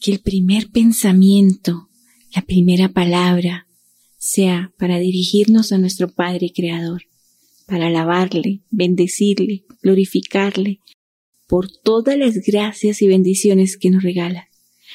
Que 0.00 0.12
el 0.12 0.20
primer 0.20 0.70
pensamiento, 0.70 1.88
la 2.34 2.42
primera 2.42 2.88
palabra, 2.88 3.66
sea 4.18 4.72
para 4.78 4.98
dirigirnos 4.98 5.72
a 5.72 5.78
nuestro 5.78 6.08
Padre 6.08 6.52
Creador, 6.54 7.02
para 7.66 7.86
alabarle, 7.86 8.62
bendecirle, 8.70 9.64
glorificarle 9.82 10.80
por 11.46 11.70
todas 11.70 12.16
las 12.16 12.36
gracias 12.46 13.02
y 13.02 13.08
bendiciones 13.08 13.76
que 13.76 13.90
nos 13.90 14.02
regala, 14.02 14.48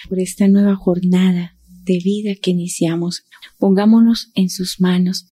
por 0.10 0.20
esta 0.20 0.48
nueva 0.48 0.76
jornada 0.76 1.56
de 1.86 2.00
vida 2.00 2.36
que 2.36 2.52
iniciamos. 2.52 3.24
Pongámonos 3.58 4.32
en 4.36 4.50
sus 4.50 4.82
manos 4.82 5.28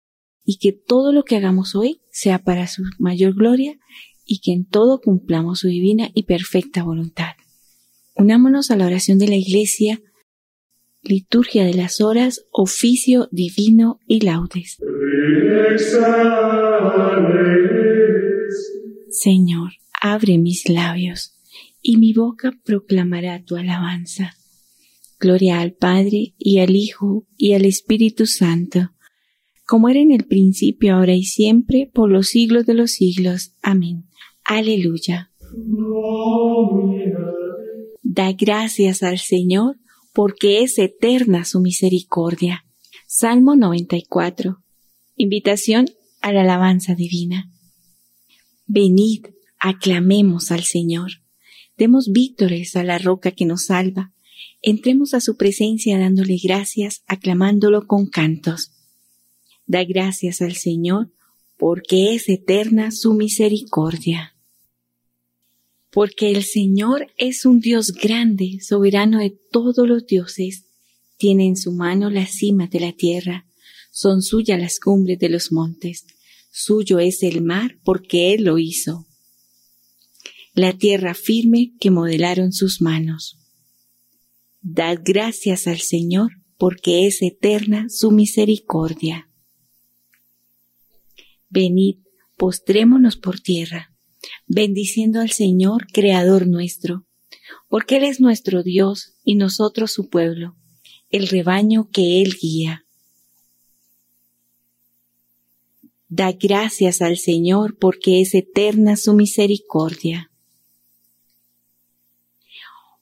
y 0.46 0.58
que 0.58 0.72
todo 0.74 1.12
lo 1.12 1.24
que 1.24 1.36
hagamos 1.36 1.76
hoy 1.76 2.02
sea 2.12 2.40
para 2.40 2.68
su 2.68 2.84
mayor 3.00 3.34
gloria 3.34 3.78
y 4.26 4.40
que 4.40 4.52
en 4.52 4.66
todo 4.66 5.02
cumplamos 5.02 5.60
su 5.60 5.68
divina 5.68 6.10
y 6.14 6.24
perfecta 6.24 6.84
voluntad. 6.84 7.34
Unámonos 8.16 8.72
a 8.72 8.76
la 8.76 8.86
oración 8.86 9.18
de 9.18 9.28
la 9.28 9.36
Iglesia, 9.36 10.02
liturgia 11.02 11.66
de 11.66 11.74
las 11.74 12.00
horas, 12.02 12.46
oficio 12.52 13.28
divino 13.32 14.00
y 14.08 14.22
laudes. 14.22 14.78
Señor, 19.10 19.72
abre 20.02 20.38
mis 20.38 20.70
labios 20.70 21.36
y 21.82 21.98
mi 21.98 22.14
boca 22.14 22.54
proclamará 22.64 23.44
tu 23.44 23.58
alabanza. 23.58 24.36
Gloria 25.20 25.60
al 25.60 25.74
Padre 25.74 26.34
y 26.38 26.60
al 26.60 26.76
Hijo 26.76 27.26
y 27.38 27.54
al 27.54 27.66
Espíritu 27.66 28.26
Santo, 28.26 28.93
como 29.66 29.90
era 29.90 30.00
en 30.00 30.12
el 30.12 30.26
principio, 30.26 30.96
ahora 30.96 31.14
y 31.14 31.24
siempre, 31.24 31.90
por 31.94 32.12
los 32.12 32.28
siglos 32.28 32.66
de 32.66 32.74
los 32.74 32.92
siglos. 32.92 33.56
Amén. 33.62 34.06
Aleluya. 34.44 35.32
Da 38.02 38.32
gracias 38.34 39.04
al 39.04 39.20
Señor, 39.20 39.78
porque 40.14 40.62
es 40.62 40.78
eterna 40.78 41.46
su 41.46 41.60
misericordia. 41.62 42.66
Salmo 43.08 43.56
94. 43.56 44.58
Invitación 45.16 45.86
a 46.22 46.32
la 46.32 46.42
alabanza 46.42 46.96
divina. 46.96 47.52
Venid, 48.66 49.28
aclamemos 49.60 50.52
al 50.52 50.64
Señor. 50.64 51.12
Demos 51.78 52.12
vítores 52.12 52.76
a 52.76 52.84
la 52.84 52.98
roca 52.98 53.32
que 53.32 53.46
nos 53.46 53.66
salva 53.66 54.14
entremos 54.64 55.14
a 55.14 55.20
su 55.20 55.36
presencia 55.36 56.00
dándole 56.00 56.38
gracias, 56.42 57.04
aclamándolo 57.06 57.86
con 57.86 58.08
cantos. 58.08 58.72
Da 59.66 59.84
gracias 59.84 60.42
al 60.42 60.56
Señor, 60.56 61.12
porque 61.58 62.14
es 62.16 62.28
eterna 62.30 62.92
su 62.92 63.14
misericordia. 63.14 64.36
Porque 65.92 66.32
el 66.32 66.44
Señor 66.44 67.08
es 67.18 67.46
un 67.46 67.60
Dios 67.60 67.94
grande, 67.94 68.60
soberano 68.62 69.20
de 69.20 69.30
todos 69.52 69.88
los 69.88 70.06
dioses, 70.06 70.66
tiene 71.18 71.46
en 71.46 71.56
su 71.56 71.72
mano 71.72 72.10
la 72.10 72.26
cima 72.26 72.68
de 72.68 72.80
la 72.80 72.92
tierra, 72.92 73.46
son 73.92 74.22
suyas 74.24 74.60
las 74.60 74.80
cumbres 74.80 75.20
de 75.20 75.30
los 75.30 75.52
montes, 75.52 76.06
suyo 76.52 77.00
es 77.00 77.24
el 77.24 77.42
mar 77.42 77.78
porque 77.84 78.34
Él 78.34 78.44
lo 78.44 78.58
hizo. 78.58 79.06
La 80.54 80.74
tierra 80.74 81.14
firme 81.14 81.74
que 81.80 81.92
modelaron 81.92 82.52
sus 82.54 82.82
manos. 82.82 83.38
Dad 84.62 85.00
gracias 85.04 85.68
al 85.68 85.80
Señor, 85.80 86.32
porque 86.58 87.08
es 87.08 87.22
eterna 87.22 87.88
su 87.90 88.12
misericordia. 88.12 89.30
Venid, 91.54 91.98
postrémonos 92.36 93.16
por 93.16 93.40
tierra, 93.40 93.92
bendiciendo 94.48 95.22
al 95.22 95.30
Señor, 95.30 95.86
Creador 95.94 96.48
nuestro, 96.48 97.06
porque 97.70 97.98
Él 97.98 98.06
es 98.06 98.20
nuestro 98.20 98.64
Dios 98.64 99.14
y 99.24 99.36
nosotros 99.36 99.92
su 99.92 100.10
pueblo, 100.10 100.56
el 101.12 101.28
rebaño 101.28 101.92
que 101.92 102.24
Él 102.24 102.36
guía. 102.42 102.88
Da 106.10 106.32
gracias 106.32 107.04
al 107.04 107.18
Señor 107.18 107.78
porque 107.78 108.20
es 108.22 108.34
eterna 108.34 108.96
su 108.96 109.14
misericordia. 109.14 110.32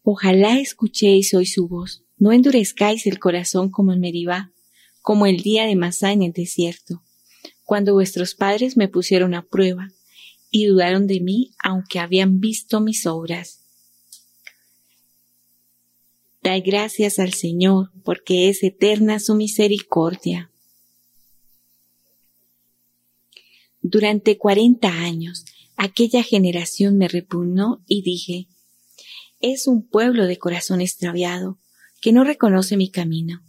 Ojalá 0.03 0.59
escuchéis 0.59 1.33
hoy 1.33 1.45
su 1.45 1.69
voz, 1.69 2.03
no 2.17 2.33
endurezcáis 2.33 3.07
el 3.07 3.17
corazón 3.17 3.71
como 3.71 3.93
en 3.93 4.01
Meribá, 4.01 4.51
como 5.01 5.25
el 5.25 5.37
día 5.37 5.65
de 5.65 5.77
Masá 5.77 6.11
en 6.11 6.23
el 6.23 6.33
desierto, 6.33 7.01
cuando 7.71 7.93
vuestros 7.93 8.35
padres 8.35 8.75
me 8.75 8.89
pusieron 8.89 9.33
a 9.33 9.43
prueba 9.43 9.93
y 10.49 10.65
dudaron 10.65 11.07
de 11.07 11.21
mí 11.21 11.51
aunque 11.63 11.99
habían 11.99 12.41
visto 12.41 12.81
mis 12.81 13.05
obras. 13.05 13.61
Da 16.43 16.59
gracias 16.59 17.17
al 17.17 17.31
Señor, 17.31 17.93
porque 18.03 18.49
es 18.49 18.61
eterna 18.61 19.21
su 19.21 19.35
misericordia. 19.35 20.51
Durante 23.81 24.37
cuarenta 24.37 24.89
años 24.89 25.45
aquella 25.77 26.23
generación 26.23 26.97
me 26.97 27.07
repugnó 27.07 27.81
y 27.87 28.01
dije, 28.01 28.49
es 29.39 29.65
un 29.65 29.87
pueblo 29.87 30.25
de 30.25 30.37
corazón 30.37 30.81
extraviado, 30.81 31.57
que 32.01 32.11
no 32.11 32.25
reconoce 32.25 32.75
mi 32.75 32.91
camino. 32.91 33.41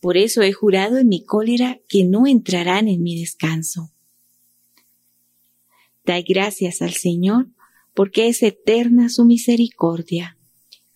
Por 0.00 0.16
eso 0.16 0.42
he 0.42 0.52
jurado 0.52 0.98
en 0.98 1.08
mi 1.08 1.24
cólera 1.24 1.80
que 1.88 2.04
no 2.04 2.26
entrarán 2.26 2.88
en 2.88 3.02
mi 3.02 3.20
descanso. 3.20 3.92
Da 6.04 6.20
gracias 6.22 6.80
al 6.82 6.92
Señor, 6.92 7.48
porque 7.94 8.28
es 8.28 8.42
eterna 8.42 9.10
su 9.10 9.24
misericordia. 9.24 10.38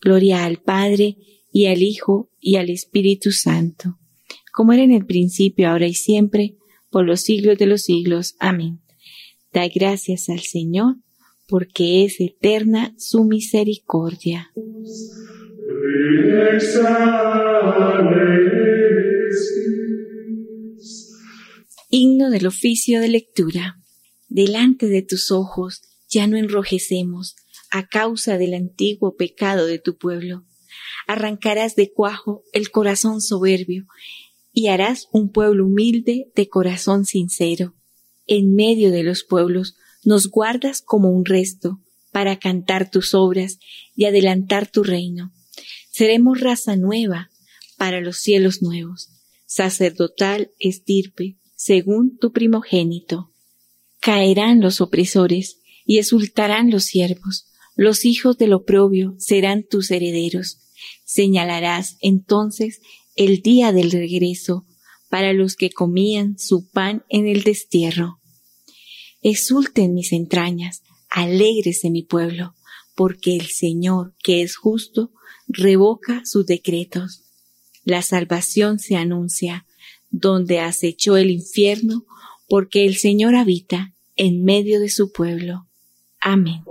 Gloria 0.00 0.44
al 0.44 0.58
Padre, 0.58 1.18
y 1.52 1.66
al 1.66 1.82
Hijo, 1.82 2.30
y 2.40 2.56
al 2.56 2.68
Espíritu 2.68 3.30
Santo, 3.30 3.98
como 4.52 4.72
era 4.72 4.82
en 4.82 4.90
el 4.90 5.06
principio, 5.06 5.68
ahora 5.68 5.86
y 5.86 5.94
siempre, 5.94 6.56
por 6.90 7.04
los 7.04 7.20
siglos 7.20 7.58
de 7.58 7.66
los 7.66 7.82
siglos. 7.82 8.34
Amén. 8.40 8.80
Da 9.52 9.68
gracias 9.68 10.28
al 10.28 10.40
Señor, 10.40 10.96
porque 11.46 12.04
es 12.04 12.20
eterna 12.20 12.92
su 12.98 13.24
misericordia. 13.24 14.50
Himno 21.90 22.30
del 22.30 22.46
oficio 22.46 23.00
de 23.00 23.08
lectura. 23.08 23.80
Delante 24.28 24.88
de 24.88 25.02
tus 25.02 25.30
ojos 25.30 25.82
ya 26.08 26.26
no 26.26 26.36
enrojecemos 26.36 27.36
a 27.70 27.86
causa 27.86 28.38
del 28.38 28.54
antiguo 28.54 29.16
pecado 29.16 29.66
de 29.66 29.78
tu 29.78 29.96
pueblo. 29.96 30.44
Arrancarás 31.06 31.76
de 31.76 31.92
cuajo 31.92 32.42
el 32.52 32.70
corazón 32.70 33.20
soberbio 33.20 33.86
y 34.52 34.68
harás 34.68 35.08
un 35.12 35.30
pueblo 35.30 35.66
humilde 35.66 36.30
de 36.34 36.48
corazón 36.48 37.04
sincero. 37.04 37.74
En 38.26 38.54
medio 38.54 38.90
de 38.90 39.02
los 39.02 39.24
pueblos 39.24 39.76
nos 40.04 40.28
guardas 40.28 40.82
como 40.82 41.10
un 41.10 41.24
resto 41.24 41.80
para 42.12 42.38
cantar 42.38 42.90
tus 42.90 43.14
obras 43.14 43.58
y 43.96 44.04
adelantar 44.04 44.70
tu 44.70 44.84
reino. 44.84 45.32
Seremos 45.90 46.40
raza 46.40 46.76
nueva 46.76 47.30
para 47.76 48.00
los 48.00 48.18
cielos 48.18 48.62
nuevos, 48.62 49.10
sacerdotal 49.54 50.50
estirpe, 50.58 51.36
según 51.54 52.18
tu 52.18 52.32
primogénito. 52.32 53.30
Caerán 54.00 54.60
los 54.60 54.80
opresores 54.80 55.60
y 55.86 55.98
exultarán 55.98 56.72
los 56.72 56.82
siervos, 56.82 57.46
los 57.76 58.04
hijos 58.04 58.36
del 58.36 58.52
oprobio 58.52 59.14
serán 59.18 59.62
tus 59.62 59.92
herederos. 59.92 60.58
Señalarás 61.04 61.98
entonces 62.00 62.80
el 63.14 63.42
día 63.42 63.70
del 63.70 63.92
regreso 63.92 64.66
para 65.08 65.32
los 65.32 65.54
que 65.54 65.70
comían 65.70 66.36
su 66.36 66.68
pan 66.68 67.04
en 67.08 67.28
el 67.28 67.44
destierro. 67.44 68.18
Exulten 69.22 69.94
mis 69.94 70.12
entrañas, 70.12 70.82
alégrese 71.10 71.90
mi 71.90 72.02
pueblo, 72.02 72.56
porque 72.96 73.36
el 73.36 73.46
Señor, 73.46 74.16
que 74.20 74.42
es 74.42 74.56
justo, 74.56 75.12
revoca 75.46 76.22
sus 76.24 76.44
decretos. 76.44 77.23
La 77.84 78.02
salvación 78.02 78.78
se 78.78 78.96
anuncia, 78.96 79.66
donde 80.10 80.60
acechó 80.60 81.16
el 81.16 81.30
infierno, 81.30 82.04
porque 82.48 82.86
el 82.86 82.96
Señor 82.96 83.34
habita 83.34 83.94
en 84.16 84.44
medio 84.44 84.80
de 84.80 84.88
su 84.88 85.12
pueblo. 85.12 85.66
Amén. 86.20 86.62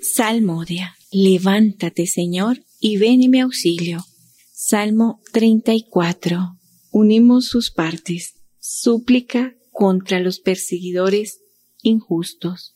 Salmodia. 0.00 0.94
Levántate, 1.10 2.06
Señor, 2.06 2.60
y 2.80 2.98
ven 2.98 3.22
en 3.22 3.30
mi 3.30 3.40
auxilio. 3.40 4.04
Salmo 4.52 5.22
34. 5.32 6.58
Unimos 6.90 7.46
sus 7.46 7.70
partes 7.70 8.34
súplica 8.60 9.54
contra 9.72 10.20
los 10.20 10.40
perseguidores 10.40 11.40
injustos. 11.82 12.74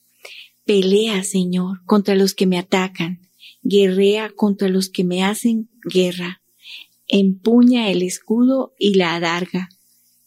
Pelea, 0.64 1.22
Señor, 1.24 1.84
contra 1.84 2.14
los 2.14 2.34
que 2.34 2.46
me 2.46 2.58
atacan, 2.58 3.20
guerrea 3.62 4.30
contra 4.34 4.68
los 4.68 4.88
que 4.88 5.04
me 5.04 5.22
hacen 5.22 5.70
guerra. 5.82 6.42
Empuña 7.08 7.90
el 7.90 8.02
escudo 8.02 8.74
y 8.78 8.94
la 8.94 9.14
adarga. 9.14 9.68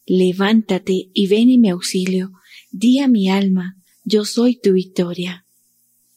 Levántate 0.06 1.10
y 1.14 1.28
ven 1.28 1.50
en 1.50 1.62
mi 1.62 1.70
auxilio, 1.70 2.32
di 2.72 3.00
a 3.00 3.08
mi 3.08 3.30
alma, 3.30 3.76
yo 4.04 4.24
soy 4.24 4.56
tu 4.56 4.74
victoria. 4.74 5.46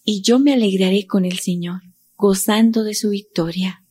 Y 0.04 0.22
yo 0.22 0.38
me 0.38 0.52
alegraré 0.52 1.06
con 1.06 1.24
el 1.24 1.38
Señor, 1.38 1.80
gozando 2.16 2.84
de 2.84 2.94
su 2.94 3.10
victoria. 3.10 3.84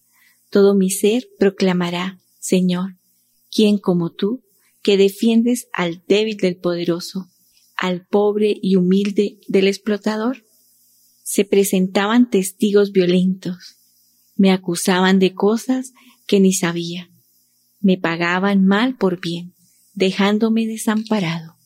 Todo 0.50 0.76
mi 0.76 0.90
ser 0.90 1.28
proclamará, 1.40 2.20
Señor, 2.40 2.98
¿quién 3.52 3.78
como 3.78 4.12
tú, 4.12 4.44
que 4.84 4.98
defiendes 4.98 5.68
al 5.74 6.04
débil 6.08 6.38
del 6.38 6.58
poderoso, 6.58 7.28
al 7.76 8.06
pobre 8.06 8.56
y 8.62 8.76
humilde 8.76 9.40
del 9.48 9.68
explotador? 9.68 10.47
Se 11.30 11.44
presentaban 11.44 12.30
testigos 12.30 12.94
violentos, 12.94 13.76
me 14.38 14.50
acusaban 14.50 15.20
de 15.20 15.34
cosas 15.34 15.92
que 16.26 16.40
ni 16.40 16.54
sabía, 16.54 17.12
me 17.82 17.98
pagaban 17.98 18.64
mal 18.64 18.96
por 18.96 19.20
bien, 19.20 19.54
dejándome 19.94 20.66
desamparado. 20.66 21.58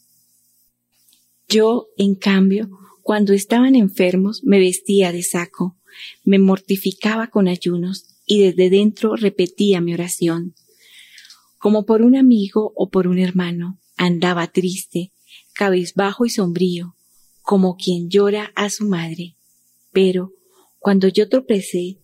Yo, 1.47 1.89
en 1.95 2.15
cambio, 2.15 2.71
cuando 3.03 3.33
estaban 3.33 3.75
enfermos, 3.75 4.41
me 4.43 4.57
vestía 4.57 5.11
de 5.11 5.21
saco, 5.21 5.77
me 6.23 6.39
mortificaba 6.39 7.27
con 7.27 7.47
ayunos 7.47 8.07
y 8.25 8.39
desde 8.39 8.71
dentro 8.71 9.15
repetía 9.15 9.79
mi 9.79 9.93
oración. 9.93 10.55
Como 11.59 11.85
por 11.85 12.01
un 12.01 12.15
amigo 12.15 12.73
o 12.75 12.89
por 12.89 13.05
un 13.05 13.19
hermano, 13.19 13.79
andaba 13.95 14.47
triste, 14.47 15.13
cabizbajo 15.53 16.25
y 16.25 16.31
sombrío, 16.31 16.95
como 17.43 17.77
quien 17.77 18.09
llora 18.09 18.51
a 18.55 18.71
su 18.71 18.85
madre. 18.85 19.35
Pero, 19.91 20.33
cuando 20.79 21.07
yo 21.07 21.29
tropecé, 21.29 21.97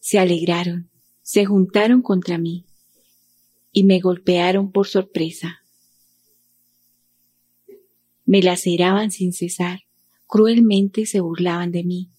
se 0.00 0.18
alegraron, 0.18 0.90
se 1.22 1.44
juntaron 1.44 2.02
contra 2.02 2.38
mí 2.38 2.66
y 3.72 3.84
me 3.84 4.00
golpearon 4.00 4.70
por 4.70 4.86
sorpresa. 4.86 5.62
Me 8.24 8.42
laceraban 8.42 9.10
sin 9.10 9.32
cesar, 9.32 9.80
cruelmente 10.26 11.06
se 11.06 11.20
burlaban 11.20 11.72
de 11.72 11.84
mí, 11.84 12.10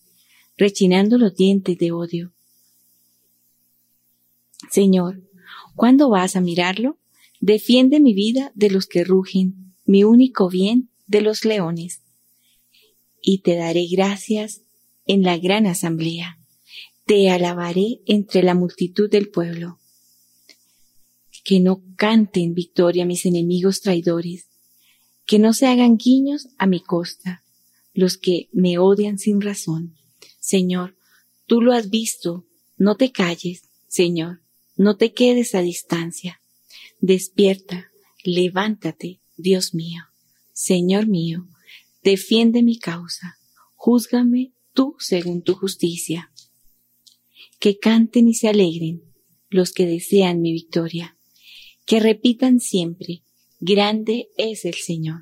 rechinando 0.58 1.18
los 1.18 1.36
dientes 1.36 1.78
de 1.78 1.92
odio. 1.92 2.34
Señor, 4.72 5.22
¿cuándo 5.76 6.10
vas 6.10 6.36
a 6.36 6.42
mirarlo? 6.42 6.98
Defiende 7.40 8.00
mi 8.00 8.14
vida 8.14 8.52
de 8.56 8.70
los 8.70 8.88
que 8.88 9.04
rugen, 9.04 9.76
mi 9.86 10.04
único 10.04 10.50
bien 10.50 10.90
de 11.08 11.22
los 11.22 11.46
leones. 11.46 12.03
Y 13.26 13.40
te 13.40 13.56
daré 13.56 13.88
gracias 13.88 14.62
en 15.08 15.24
la 15.24 15.38
gran 15.38 15.66
asamblea. 15.66 16.38
Te 17.06 17.30
alabaré 17.30 18.02
entre 18.06 18.44
la 18.44 18.54
multitud 18.54 19.10
del 19.10 19.30
pueblo. 19.30 19.80
Que 21.44 21.62
no 21.62 21.82
canten 21.96 22.54
victoria 22.54 23.06
mis 23.06 23.26
enemigos 23.26 23.82
traidores, 23.82 24.48
que 25.26 25.40
no 25.40 25.54
se 25.54 25.68
hagan 25.68 25.98
guiños 25.98 26.50
a 26.58 26.68
mi 26.68 26.82
costa, 26.82 27.44
los 27.94 28.18
que 28.18 28.50
me 28.52 28.78
odian 28.78 29.18
sin 29.18 29.40
razón. 29.42 29.96
Señor, 30.40 30.98
tú 31.48 31.62
lo 31.62 31.72
has 31.72 31.90
visto, 31.90 32.46
no 32.78 32.98
te 32.98 33.12
calles, 33.12 33.64
Señor, 33.88 34.42
no 34.76 34.98
te 34.98 35.14
quedes 35.14 35.56
a 35.56 35.62
distancia. 35.62 36.42
Despierta, 37.00 37.90
levántate, 38.24 39.22
Dios 39.38 39.74
mío, 39.74 40.04
Señor 40.52 41.08
mío, 41.08 41.48
defiende 42.04 42.64
mi 42.64 42.78
causa, 42.78 43.38
júzgame 43.76 44.54
tú 44.74 44.96
según 45.00 45.44
tu 45.44 45.56
justicia. 45.56 46.32
Que 47.60 47.80
canten 47.80 48.28
y 48.28 48.34
se 48.34 48.50
alegren 48.50 49.04
los 49.50 49.72
que 49.72 49.86
desean 49.86 50.42
mi 50.42 50.52
victoria, 50.52 51.18
que 51.86 52.00
repitan 52.00 52.60
siempre, 52.60 53.24
Grande 53.66 54.28
es 54.36 54.66
el 54.66 54.74
Señor, 54.74 55.22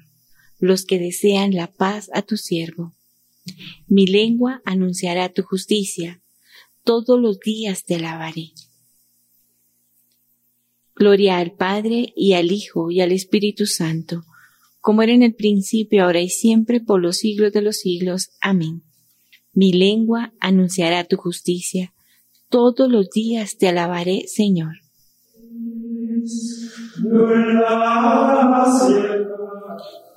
los 0.57 0.83
que 0.85 0.97
desean 0.97 1.53
la 1.53 1.71
paz 1.71 2.09
a 2.11 2.23
tu 2.23 2.37
siervo. 2.37 2.95
Mi 3.87 4.07
lengua 4.07 4.63
anunciará 4.65 5.31
tu 5.31 5.43
justicia, 5.43 6.23
todos 6.83 7.19
los 7.19 7.39
días 7.39 7.83
te 7.83 7.95
alabaré. 7.95 8.53
Gloria 10.95 11.37
al 11.37 11.51
Padre 11.51 12.13
y 12.15 12.33
al 12.33 12.51
Hijo 12.51 12.89
y 12.89 13.01
al 13.01 13.11
Espíritu 13.11 13.67
Santo, 13.67 14.23
como 14.81 15.03
era 15.03 15.13
en 15.13 15.23
el 15.23 15.35
principio, 15.35 16.03
ahora 16.03 16.19
y 16.19 16.29
siempre, 16.29 16.81
por 16.81 17.01
los 17.01 17.17
siglos 17.17 17.53
de 17.53 17.61
los 17.61 17.77
siglos. 17.77 18.31
Amén. 18.41 18.83
Mi 19.53 19.71
lengua 19.71 20.33
anunciará 20.39 21.03
tu 21.03 21.17
justicia, 21.17 21.93
todos 22.49 22.89
los 22.89 23.09
días 23.09 23.57
te 23.57 23.69
alabaré, 23.69 24.23
Señor. 24.27 24.75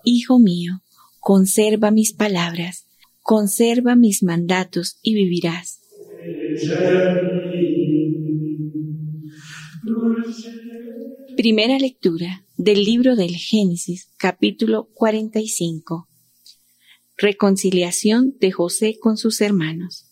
Hijo 0.04 0.38
mío, 0.38 0.82
conserva 1.20 1.90
mis 1.90 2.12
palabras, 2.12 2.86
conserva 3.22 3.96
mis 3.96 4.22
mandatos 4.22 4.98
y 5.02 5.14
vivirás. 5.14 5.80
Primera 11.36 11.78
lectura 11.78 12.46
del 12.56 12.84
libro 12.84 13.16
del 13.16 13.34
Génesis, 13.34 14.08
capítulo 14.18 14.88
45. 14.94 16.08
Reconciliación 17.16 18.36
de 18.38 18.52
José 18.52 18.98
con 19.00 19.16
sus 19.16 19.40
hermanos. 19.40 20.06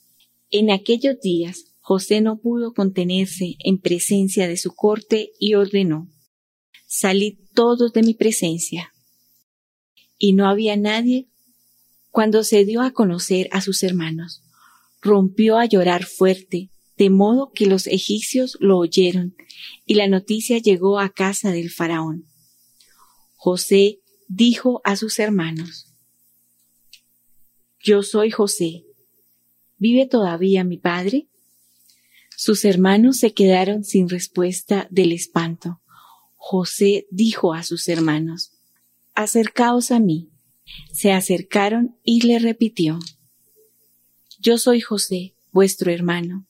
En 0.51 0.73
aquellos 0.73 1.21
días 1.21 1.67
José 1.81 2.23
no 2.23 2.41
pudo 2.41 2.75
contenerse 2.75 3.55
en 3.61 3.79
presencia 3.79 4.49
de 4.49 4.57
su 4.57 4.75
corte 4.75 5.31
y 5.39 5.55
ordenó, 5.55 6.09
Salid 6.89 7.39
todos 7.55 7.93
de 7.93 8.03
mi 8.03 8.15
presencia. 8.15 8.93
Y 10.19 10.33
no 10.33 10.49
había 10.49 10.77
nadie 10.77 11.29
cuando 12.11 12.43
se 12.43 12.65
dio 12.65 12.83
a 12.83 12.91
conocer 12.91 13.49
a 13.53 13.61
sus 13.61 13.85
hermanos. 13.85 14.43
Rompió 15.01 15.59
a 15.59 15.67
llorar 15.67 16.05
fuerte, 16.05 16.72
de 17.03 17.11
modo 17.11 17.51
que 17.53 17.67
los 17.67 17.89
egipcios 17.89 18.57
lo 18.61 18.79
oyeron, 18.79 19.35
y 19.85 19.95
la 19.95 20.07
noticia 20.07 20.59
llegó 20.59 21.01
a 21.01 21.09
casa 21.09 21.51
del 21.51 21.69
faraón. 21.69 22.29
José 23.35 23.99
dijo 24.29 24.81
a 24.85 24.95
sus 24.95 25.19
hermanos, 25.19 25.89
Yo 27.81 28.05
soy 28.05 28.31
José. 28.31 28.85
¿Vive 29.79 30.07
todavía 30.07 30.63
mi 30.63 30.77
padre? 30.77 31.27
Sus 32.37 32.65
hermanos 32.65 33.19
se 33.19 33.35
quedaron 33.35 33.83
sin 33.83 34.09
respuesta 34.09 34.87
del 34.89 35.11
espanto. 35.11 35.81
José 36.37 37.09
dijo 37.11 37.53
a 37.53 37.65
sus 37.65 37.89
hermanos, 37.89 38.53
Acercaos 39.17 39.91
a 39.91 39.99
mí. 39.99 40.31
Se 40.93 41.11
acercaron 41.11 41.97
y 42.05 42.29
le 42.29 42.39
repitió, 42.39 43.01
Yo 44.39 44.57
soy 44.57 44.81
José, 44.81 45.35
vuestro 45.51 45.91
hermano, 45.91 46.47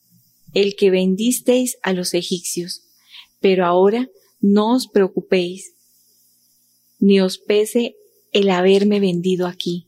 el 0.53 0.75
que 0.75 0.91
vendisteis 0.91 1.77
a 1.83 1.93
los 1.93 2.13
egipcios, 2.13 2.83
pero 3.39 3.65
ahora 3.65 4.09
no 4.39 4.75
os 4.75 4.87
preocupéis, 4.87 5.73
ni 6.99 7.19
os 7.21 7.37
pese 7.37 7.95
el 8.31 8.49
haberme 8.49 8.99
vendido 8.99 9.47
aquí. 9.47 9.87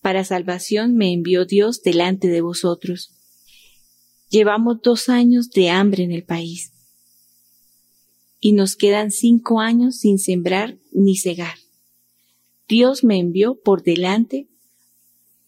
Para 0.00 0.24
salvación 0.24 0.94
me 0.94 1.12
envió 1.12 1.44
Dios 1.44 1.82
delante 1.82 2.28
de 2.28 2.40
vosotros 2.40 3.16
Llevamos 4.28 4.82
dos 4.82 5.08
años 5.08 5.50
de 5.50 5.70
hambre 5.70 6.02
en 6.02 6.10
el 6.10 6.24
país 6.24 6.72
y 8.40 8.52
nos 8.52 8.74
quedan 8.74 9.12
cinco 9.12 9.60
años 9.60 9.96
sin 9.98 10.18
sembrar 10.18 10.78
ni 10.90 11.16
cegar. 11.16 11.54
Dios 12.68 13.04
me 13.04 13.18
envió 13.18 13.60
por 13.60 13.84
delante 13.84 14.48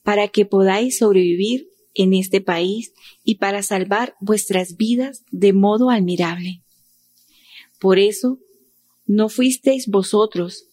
para 0.04 0.28
que 0.28 0.46
podáis 0.46 0.98
sobrevivir 0.98 1.68
en 1.94 2.14
este 2.14 2.40
país 2.40 2.92
y 3.24 3.36
para 3.36 3.62
salvar 3.62 4.14
vuestras 4.20 4.76
vidas 4.76 5.24
de 5.30 5.52
modo 5.52 5.90
admirable. 5.90 6.62
Por 7.78 7.98
eso, 7.98 8.38
no 9.06 9.28
fuisteis 9.28 9.86
vosotros 9.88 10.66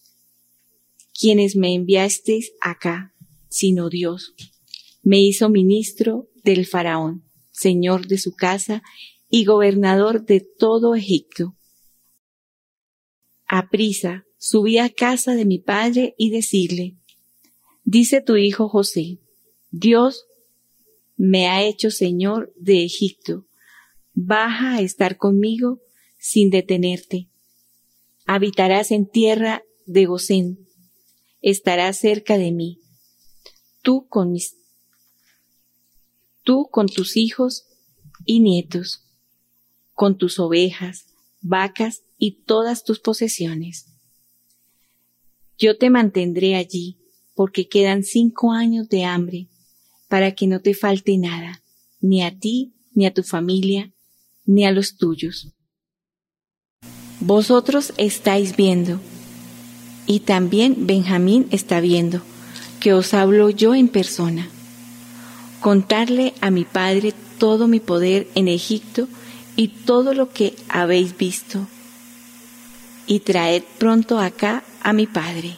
quienes 1.18 1.56
me 1.56 1.74
enviasteis 1.74 2.52
acá, 2.60 3.14
sino 3.48 3.88
Dios. 3.88 4.34
Me 5.02 5.20
hizo 5.20 5.48
ministro 5.48 6.28
del 6.42 6.66
faraón 6.66 7.26
señor 7.56 8.06
de 8.06 8.18
su 8.18 8.34
casa 8.34 8.82
y 9.30 9.44
gobernador 9.44 10.24
de 10.24 10.40
todo 10.40 10.94
Egipto. 10.94 11.56
Aprisa, 13.46 14.26
subí 14.38 14.78
a 14.78 14.90
casa 14.90 15.34
de 15.34 15.46
mi 15.46 15.58
padre 15.58 16.14
y 16.18 16.30
decirle, 16.30 16.96
dice 17.84 18.20
tu 18.20 18.36
hijo 18.36 18.68
José, 18.68 19.18
Dios 19.70 20.26
me 21.16 21.48
ha 21.48 21.62
hecho 21.62 21.90
señor 21.90 22.52
de 22.56 22.84
Egipto, 22.84 23.46
baja 24.14 24.76
a 24.76 24.80
estar 24.80 25.16
conmigo 25.16 25.80
sin 26.18 26.50
detenerte. 26.50 27.28
Habitarás 28.26 28.90
en 28.90 29.06
tierra 29.06 29.62
de 29.86 30.06
Gosén, 30.06 30.66
estarás 31.40 31.98
cerca 31.98 32.38
de 32.38 32.52
mí, 32.52 32.80
tú 33.82 34.06
con 34.08 34.32
mis 34.32 34.56
tú 36.42 36.68
con 36.70 36.86
tus 36.86 37.16
hijos 37.16 37.64
y 38.24 38.40
nietos, 38.40 39.02
con 39.94 40.16
tus 40.16 40.38
ovejas, 40.38 41.06
vacas 41.40 42.02
y 42.18 42.42
todas 42.44 42.84
tus 42.84 43.00
posesiones. 43.00 43.86
Yo 45.58 45.76
te 45.76 45.90
mantendré 45.90 46.54
allí, 46.54 46.98
porque 47.34 47.68
quedan 47.68 48.04
cinco 48.04 48.52
años 48.52 48.88
de 48.88 49.04
hambre, 49.04 49.48
para 50.08 50.32
que 50.32 50.46
no 50.46 50.60
te 50.60 50.74
falte 50.74 51.16
nada, 51.18 51.62
ni 52.00 52.22
a 52.22 52.36
ti, 52.38 52.74
ni 52.94 53.06
a 53.06 53.14
tu 53.14 53.22
familia, 53.22 53.92
ni 54.44 54.64
a 54.64 54.72
los 54.72 54.96
tuyos. 54.96 55.52
Vosotros 57.20 57.92
estáis 57.96 58.56
viendo, 58.56 59.00
y 60.06 60.20
también 60.20 60.86
Benjamín 60.86 61.48
está 61.50 61.80
viendo, 61.80 62.22
que 62.78 62.92
os 62.92 63.14
hablo 63.14 63.50
yo 63.50 63.74
en 63.74 63.88
persona. 63.88 64.48
Contarle 65.60 66.34
a 66.40 66.50
mi 66.50 66.64
padre 66.64 67.12
todo 67.38 67.66
mi 67.66 67.80
poder 67.80 68.28
en 68.34 68.48
Egipto 68.48 69.08
y 69.56 69.68
todo 69.68 70.14
lo 70.14 70.30
que 70.30 70.54
habéis 70.68 71.16
visto, 71.16 71.66
y 73.06 73.20
traed 73.20 73.64
pronto 73.78 74.20
acá 74.20 74.62
a 74.82 74.92
mi 74.92 75.06
padre. 75.06 75.56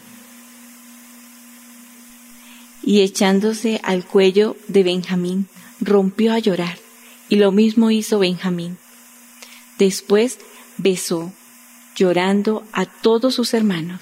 Y 2.89 3.03
echándose 3.03 3.83
al 3.85 4.07
cuello 4.07 4.57
de 4.67 4.83
Benjamín, 4.83 5.47
rompió 5.79 6.33
a 6.33 6.39
llorar, 6.39 6.79
y 7.29 7.37
lo 7.37 7.53
mismo 7.53 7.91
hizo 7.91 8.19
Benjamín. 8.19 8.79
Después 9.79 10.39
besó, 10.79 11.31
llorando 11.97 12.65
a 12.73 12.87
todos 12.87 13.35
sus 13.35 13.53
hermanos. 13.53 14.01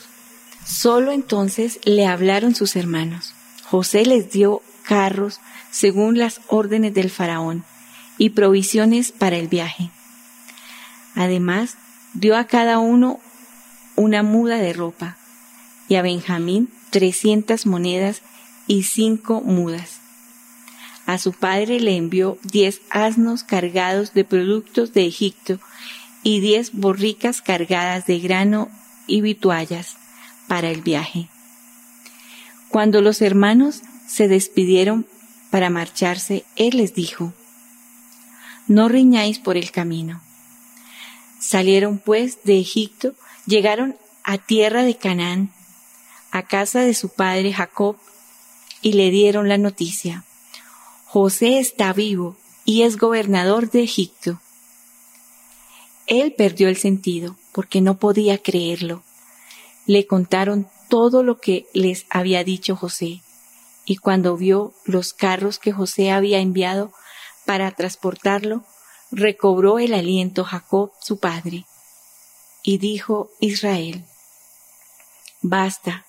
Solo 0.64 1.10
entonces 1.10 1.80
le 1.82 2.06
hablaron 2.06 2.54
sus 2.54 2.76
hermanos. 2.76 3.34
José 3.64 4.06
les 4.06 4.30
dio 4.30 4.62
carros 4.84 5.40
según 5.72 6.16
las 6.16 6.40
órdenes 6.46 6.94
del 6.94 7.10
faraón 7.10 7.64
y 8.18 8.30
provisiones 8.30 9.10
para 9.10 9.34
el 9.34 9.48
viaje. 9.48 9.90
Además, 11.16 11.76
dio 12.14 12.36
a 12.36 12.44
cada 12.44 12.78
uno 12.78 13.18
una 13.96 14.22
muda 14.22 14.58
de 14.58 14.72
ropa 14.72 15.16
y 15.88 15.96
a 15.96 16.02
Benjamín 16.02 16.70
trescientas 16.90 17.66
monedas 17.66 18.22
y 18.66 18.84
cinco 18.84 19.40
mudas. 19.40 20.00
A 21.06 21.18
su 21.18 21.32
padre 21.32 21.78
le 21.80 21.96
envió 21.96 22.36
diez 22.42 22.80
asnos 22.90 23.44
cargados 23.44 24.12
de 24.12 24.24
productos 24.24 24.92
de 24.92 25.06
Egipto 25.06 25.60
y 26.22 26.40
diez 26.40 26.72
borricas 26.72 27.40
cargadas 27.40 28.06
de 28.06 28.18
grano 28.18 28.68
y 29.06 29.20
vituallas 29.20 29.96
para 30.48 30.70
el 30.70 30.82
viaje. 30.82 31.28
Cuando 32.68 33.00
los 33.00 33.22
hermanos 33.22 33.82
se 34.08 34.26
despidieron 34.26 35.06
para 35.50 35.70
marcharse, 35.70 36.44
él 36.56 36.78
les 36.78 36.94
dijo, 36.94 37.32
No 38.66 38.88
riñáis 38.88 39.38
por 39.38 39.56
el 39.56 39.70
camino. 39.70 40.20
Salieron 41.38 41.98
pues 41.98 42.42
de 42.42 42.58
Egipto, 42.58 43.14
llegaron 43.46 43.96
a 44.24 44.38
tierra 44.38 44.82
de 44.82 44.96
Canaán, 44.96 45.52
a 46.32 46.42
casa 46.42 46.80
de 46.80 46.94
su 46.94 47.10
padre 47.10 47.52
Jacob, 47.52 47.96
y 48.86 48.92
le 48.92 49.10
dieron 49.10 49.48
la 49.48 49.58
noticia. 49.58 50.22
José 51.06 51.58
está 51.58 51.92
vivo 51.92 52.36
y 52.64 52.82
es 52.82 52.98
gobernador 52.98 53.68
de 53.68 53.82
Egipto. 53.82 54.40
Él 56.06 56.34
perdió 56.34 56.68
el 56.68 56.76
sentido 56.76 57.34
porque 57.50 57.80
no 57.80 57.98
podía 57.98 58.38
creerlo. 58.38 59.02
Le 59.86 60.06
contaron 60.06 60.68
todo 60.88 61.24
lo 61.24 61.40
que 61.40 61.66
les 61.74 62.06
había 62.10 62.44
dicho 62.44 62.76
José, 62.76 63.22
y 63.84 63.96
cuando 63.96 64.36
vio 64.36 64.72
los 64.84 65.12
carros 65.12 65.58
que 65.58 65.72
José 65.72 66.12
había 66.12 66.38
enviado 66.38 66.92
para 67.44 67.72
transportarlo, 67.72 68.62
recobró 69.10 69.80
el 69.80 69.94
aliento 69.94 70.44
Jacob 70.44 70.92
su 71.02 71.18
padre. 71.18 71.66
Y 72.62 72.78
dijo 72.78 73.32
Israel, 73.40 74.04
Basta, 75.42 76.06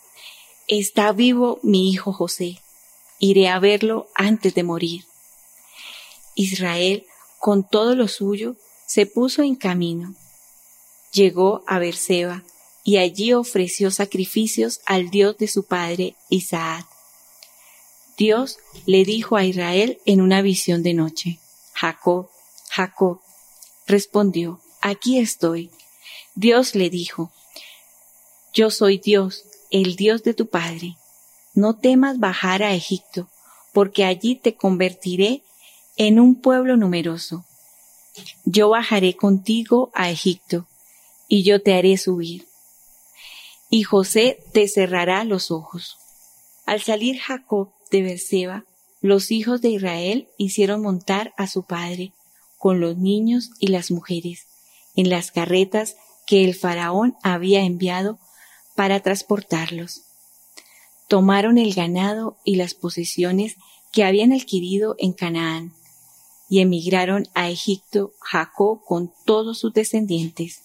está 0.67 1.12
vivo 1.12 1.60
mi 1.63 1.89
hijo 1.89 2.13
José, 2.13 2.62
iré 3.19 3.50
a 3.50 3.59
verlo 3.59 4.07
antes 4.15 4.53
de 4.53 4.63
morir. 4.63 5.05
Israel, 6.36 7.05
con 7.39 7.67
todo 7.67 7.95
lo 7.95 8.07
suyo, 8.07 8.55
se 8.86 9.05
puso 9.05 9.41
en 9.43 9.55
camino. 9.55 10.15
Llegó 11.12 11.63
a 11.67 11.79
Berseba 11.79 12.43
y 12.83 12.97
allí 12.97 13.33
ofreció 13.33 13.91
sacrificios 13.91 14.79
al 14.86 15.09
Dios 15.09 15.38
de 15.38 15.47
su 15.47 15.65
padre 15.65 16.15
Isaac. 16.29 16.88
Dios 18.17 18.57
le 18.86 19.03
dijo 19.03 19.36
a 19.36 19.45
Israel 19.45 20.00
en 20.05 20.21
una 20.21 20.41
visión 20.41 20.83
de 20.83 20.93
noche, 20.93 21.39
Jacob, 21.74 22.29
Jacob. 22.69 23.19
Respondió, 23.86 24.59
aquí 24.81 25.19
estoy. 25.19 25.71
Dios 26.33 26.75
le 26.75 26.89
dijo, 26.89 27.31
yo 28.53 28.71
soy 28.71 28.97
Dios, 28.97 29.43
el 29.69 29.95
Dios 29.95 30.24
de 30.24 30.33
tu 30.33 30.47
padre. 30.47 30.97
No 31.57 31.75
temas 31.75 32.19
bajar 32.19 32.61
a 32.61 32.75
Egipto, 32.75 33.27
porque 33.73 34.05
allí 34.05 34.35
te 34.35 34.53
convertiré 34.53 35.41
en 35.95 36.19
un 36.19 36.39
pueblo 36.39 36.77
numeroso. 36.77 37.45
Yo 38.45 38.69
bajaré 38.69 39.15
contigo 39.15 39.89
a 39.95 40.11
Egipto, 40.11 40.67
y 41.27 41.41
yo 41.41 41.59
te 41.63 41.73
haré 41.73 41.97
subir. 41.97 42.47
Y 43.71 43.81
José 43.81 44.37
te 44.53 44.67
cerrará 44.67 45.23
los 45.23 45.49
ojos. 45.49 45.97
Al 46.67 46.79
salir 46.79 47.17
Jacob 47.17 47.71
de 47.89 48.03
Berseba, 48.03 48.65
los 49.01 49.31
hijos 49.31 49.59
de 49.59 49.69
Israel 49.69 50.29
hicieron 50.37 50.83
montar 50.83 51.33
a 51.37 51.47
su 51.47 51.63
padre 51.63 52.13
con 52.59 52.79
los 52.79 52.97
niños 52.97 53.49
y 53.57 53.69
las 53.69 53.89
mujeres 53.89 54.45
en 54.95 55.09
las 55.09 55.31
carretas 55.31 55.95
que 56.27 56.45
el 56.45 56.53
faraón 56.53 57.17
había 57.23 57.63
enviado 57.63 58.19
para 58.75 58.99
transportarlos. 58.99 60.06
Tomaron 61.07 61.57
el 61.57 61.73
ganado 61.73 62.37
y 62.43 62.55
las 62.55 62.73
posesiones 62.73 63.55
que 63.91 64.03
habían 64.03 64.33
adquirido 64.33 64.95
en 64.99 65.13
Canaán 65.13 65.73
y 66.49 66.59
emigraron 66.59 67.27
a 67.33 67.49
Egipto 67.49 68.13
Jacob 68.19 68.83
con 68.85 69.11
todos 69.25 69.59
sus 69.59 69.73
descendientes, 69.73 70.61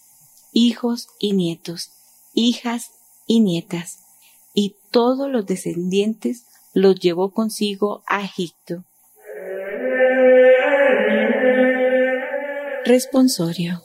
hijos 0.52 1.08
y 1.18 1.32
nietos, 1.32 1.90
hijas 2.34 2.90
y 3.26 3.40
nietas, 3.40 4.00
y 4.54 4.76
todos 4.90 5.30
los 5.30 5.46
descendientes 5.46 6.44
los 6.74 6.98
llevó 6.98 7.32
consigo 7.32 8.02
a 8.06 8.22
Egipto. 8.22 8.84
Responsorio. 12.84 13.82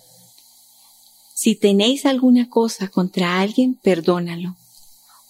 Si 1.33 1.55
tenéis 1.55 2.05
alguna 2.05 2.49
cosa 2.49 2.87
contra 2.87 3.39
alguien, 3.39 3.75
perdónalo, 3.75 4.55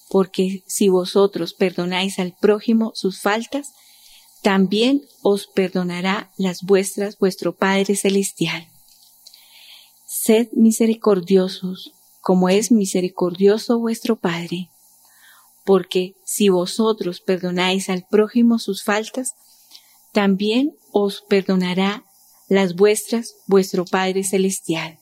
porque 0.10 0.64
si 0.68 0.90
vosotros 0.90 1.54
perdonáis 1.54 2.20
al 2.20 2.36
prójimo 2.40 2.92
sus 2.96 3.20
faltas, 3.20 3.74
también 4.42 5.02
os 5.22 5.48
perdonará 5.48 6.32
las 6.38 6.64
vuestras 6.64 7.18
vuestro 7.18 7.56
Padre 7.56 7.96
Celestial. 7.96 8.68
Sed 10.06 10.48
misericordiosos, 10.54 11.94
como 12.22 12.50
es 12.50 12.72
misericordioso 12.72 13.80
vuestro 13.80 14.16
Padre 14.16 14.70
porque 15.68 16.16
si 16.24 16.48
vosotros 16.48 17.20
perdonáis 17.20 17.90
al 17.90 18.08
prójimo 18.10 18.58
sus 18.58 18.86
faltas, 18.86 19.34
también 20.14 20.78
os 20.94 21.22
perdonará 21.28 22.06
las 22.48 22.74
vuestras 22.74 23.36
vuestro 23.48 23.84
Padre 23.84 24.24
Celestial. 24.24 24.98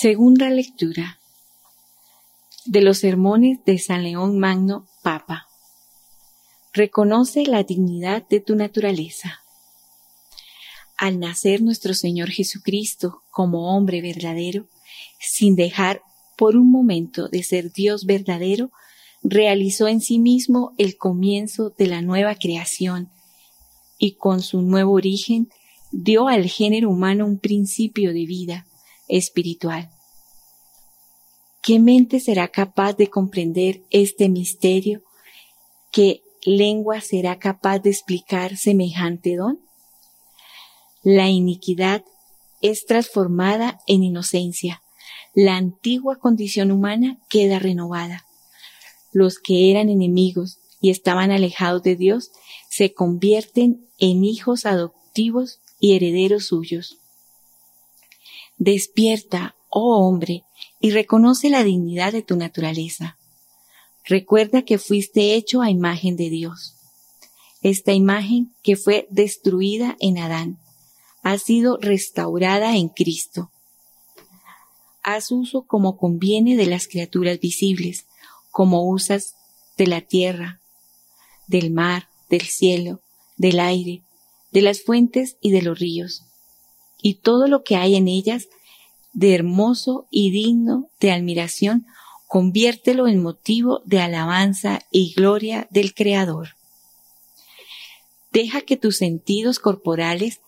Segunda 0.00 0.48
lectura 0.48 1.18
de 2.64 2.82
los 2.82 2.98
sermones 2.98 3.58
de 3.64 3.78
San 3.78 4.04
León 4.04 4.38
Magno, 4.38 4.86
Papa. 5.02 5.48
Reconoce 6.72 7.44
la 7.46 7.64
dignidad 7.64 8.24
de 8.28 8.38
tu 8.38 8.54
naturaleza 8.54 9.40
al 10.96 11.18
nacer 11.18 11.62
nuestro 11.62 11.94
Señor 11.94 12.30
Jesucristo 12.30 13.24
como 13.32 13.74
hombre 13.74 14.00
verdadero, 14.00 14.68
sin 15.18 15.56
dejar 15.56 16.00
por 16.36 16.54
un 16.54 16.70
momento 16.70 17.26
de 17.26 17.42
ser 17.42 17.72
Dios 17.72 18.06
verdadero, 18.06 18.70
realizó 19.24 19.88
en 19.88 20.00
sí 20.00 20.20
mismo 20.20 20.74
el 20.78 20.96
comienzo 20.96 21.70
de 21.76 21.88
la 21.88 22.02
nueva 22.02 22.36
creación 22.36 23.10
y 23.98 24.12
con 24.12 24.42
su 24.42 24.62
nuevo 24.62 24.92
origen 24.92 25.48
dio 25.90 26.28
al 26.28 26.46
género 26.46 26.88
humano 26.88 27.26
un 27.26 27.40
principio 27.40 28.12
de 28.12 28.26
vida 28.26 28.68
espiritual. 29.08 29.90
¿Qué 31.62 31.80
mente 31.80 32.20
será 32.20 32.48
capaz 32.48 32.94
de 32.94 33.08
comprender 33.08 33.82
este 33.90 34.28
misterio? 34.28 35.02
¿Qué 35.90 36.22
lengua 36.44 37.00
será 37.00 37.38
capaz 37.38 37.80
de 37.80 37.90
explicar 37.90 38.56
semejante 38.56 39.36
don? 39.36 39.58
La 41.02 41.28
iniquidad 41.28 42.04
es 42.60 42.86
transformada 42.86 43.80
en 43.86 44.02
inocencia. 44.02 44.82
La 45.34 45.56
antigua 45.56 46.16
condición 46.16 46.70
humana 46.70 47.18
queda 47.28 47.58
renovada. 47.58 48.24
Los 49.12 49.38
que 49.38 49.70
eran 49.70 49.88
enemigos 49.88 50.58
y 50.80 50.90
estaban 50.90 51.30
alejados 51.30 51.82
de 51.82 51.96
Dios 51.96 52.30
se 52.68 52.92
convierten 52.92 53.88
en 53.98 54.24
hijos 54.24 54.66
adoptivos 54.66 55.60
y 55.80 55.96
herederos 55.96 56.46
suyos. 56.46 56.98
Despierta, 58.58 59.56
oh 59.70 60.06
hombre, 60.06 60.44
y 60.80 60.90
reconoce 60.90 61.48
la 61.48 61.64
dignidad 61.64 62.12
de 62.12 62.22
tu 62.22 62.36
naturaleza. 62.36 63.16
Recuerda 64.04 64.62
que 64.62 64.78
fuiste 64.78 65.34
hecho 65.34 65.62
a 65.62 65.70
imagen 65.70 66.16
de 66.16 66.30
Dios. 66.30 66.74
Esta 67.62 67.92
imagen 67.92 68.54
que 68.62 68.76
fue 68.76 69.06
destruida 69.10 69.96
en 70.00 70.18
Adán 70.18 70.58
ha 71.22 71.38
sido 71.38 71.76
restaurada 71.78 72.76
en 72.76 72.88
Cristo. 72.88 73.50
Haz 75.02 75.30
uso 75.30 75.62
como 75.62 75.96
conviene 75.96 76.56
de 76.56 76.66
las 76.66 76.88
criaturas 76.88 77.40
visibles, 77.40 78.06
como 78.50 78.88
usas 78.88 79.34
de 79.76 79.86
la 79.86 80.00
tierra, 80.00 80.60
del 81.46 81.70
mar, 81.70 82.08
del 82.28 82.42
cielo, 82.42 83.00
del 83.36 83.60
aire, 83.60 84.02
de 84.52 84.62
las 84.62 84.82
fuentes 84.82 85.36
y 85.40 85.50
de 85.50 85.62
los 85.62 85.78
ríos, 85.78 86.24
y 87.00 87.14
todo 87.14 87.48
lo 87.48 87.62
que 87.62 87.76
hay 87.76 87.96
en 87.96 88.08
ellas 88.08 88.48
de 89.12 89.34
hermoso 89.34 90.06
y 90.10 90.30
digno 90.30 90.88
de 91.00 91.12
admiración, 91.12 91.86
conviértelo 92.26 93.08
en 93.08 93.22
motivo 93.22 93.80
de 93.84 94.00
alabanza 94.00 94.80
y 94.90 95.14
gloria 95.14 95.66
del 95.70 95.94
Creador. 95.94 96.56
Deja 98.32 98.60
que 98.60 98.76
tus 98.76 98.98
sentidos 98.98 99.58
corporales 99.58 100.40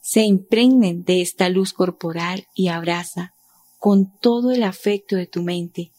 se 0.00 0.22
impregnen 0.22 1.04
de 1.04 1.20
esta 1.20 1.48
luz 1.48 1.72
corporal 1.72 2.46
y 2.54 2.68
abraza 2.68 3.34
con 3.78 4.12
todo 4.20 4.52
el 4.52 4.62
afecto 4.62 5.16
de 5.16 5.26
tu 5.26 5.42
mente 5.42 5.90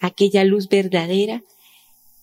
aquella 0.00 0.44
luz 0.44 0.68
verdadera 0.68 1.42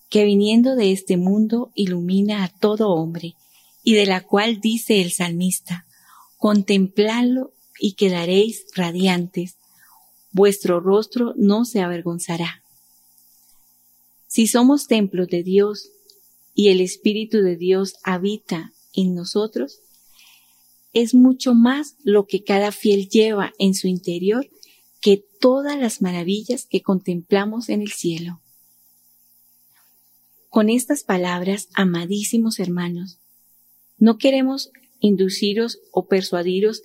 que 0.09 0.25
viniendo 0.25 0.75
de 0.75 0.91
este 0.91 1.17
mundo 1.17 1.71
ilumina 1.75 2.43
a 2.43 2.49
todo 2.49 2.89
hombre 2.89 3.35
y 3.83 3.93
de 3.93 4.05
la 4.05 4.21
cual 4.21 4.61
dice 4.61 5.01
el 5.01 5.11
salmista, 5.11 5.85
contempladlo 6.43 7.53
y 7.79 7.93
quedaréis 7.93 8.65
radiantes, 8.75 9.55
vuestro 10.33 10.81
rostro 10.81 11.33
no 11.37 11.63
se 11.63 11.79
avergonzará. 11.79 12.65
Si 14.27 14.47
somos 14.47 14.87
templos 14.87 15.29
de 15.29 15.41
Dios 15.41 15.91
y 16.53 16.67
el 16.67 16.81
Espíritu 16.81 17.37
de 17.37 17.55
Dios 17.55 17.93
habita 18.03 18.73
en 18.91 19.15
nosotros, 19.15 19.79
es 20.91 21.13
mucho 21.13 21.53
más 21.53 21.95
lo 22.03 22.27
que 22.27 22.43
cada 22.43 22.73
fiel 22.73 23.07
lleva 23.07 23.53
en 23.57 23.73
su 23.73 23.87
interior 23.87 24.49
que 24.99 25.23
todas 25.39 25.79
las 25.79 26.01
maravillas 26.01 26.65
que 26.65 26.81
contemplamos 26.81 27.69
en 27.69 27.81
el 27.81 27.93
cielo. 27.93 28.41
Con 30.49 30.69
estas 30.69 31.05
palabras, 31.05 31.69
amadísimos 31.73 32.59
hermanos, 32.59 33.17
no 33.97 34.17
queremos 34.17 34.71
induciros 35.03 35.79
o 35.91 36.07
persuadiros 36.07 36.81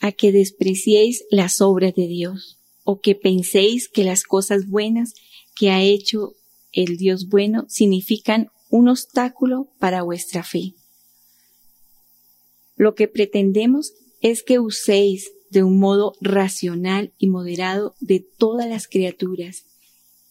a 0.00 0.10
que 0.10 0.32
despreciéis 0.32 1.24
las 1.30 1.60
obras 1.60 1.94
de 1.94 2.08
Dios 2.08 2.58
o 2.84 3.00
que 3.00 3.14
penséis 3.14 3.88
que 3.88 4.02
las 4.02 4.24
cosas 4.24 4.66
buenas 4.66 5.12
que 5.54 5.70
ha 5.70 5.82
hecho 5.82 6.34
el 6.72 6.96
Dios 6.96 7.28
bueno 7.28 7.66
significan 7.68 8.50
un 8.70 8.88
obstáculo 8.88 9.68
para 9.78 10.02
vuestra 10.02 10.42
fe. 10.42 10.74
Lo 12.76 12.94
que 12.94 13.08
pretendemos 13.08 13.92
es 14.22 14.42
que 14.42 14.58
uséis 14.58 15.30
de 15.50 15.62
un 15.62 15.78
modo 15.78 16.14
racional 16.22 17.12
y 17.18 17.28
moderado 17.28 17.94
de 18.00 18.26
todas 18.38 18.66
las 18.66 18.88
criaturas 18.88 19.66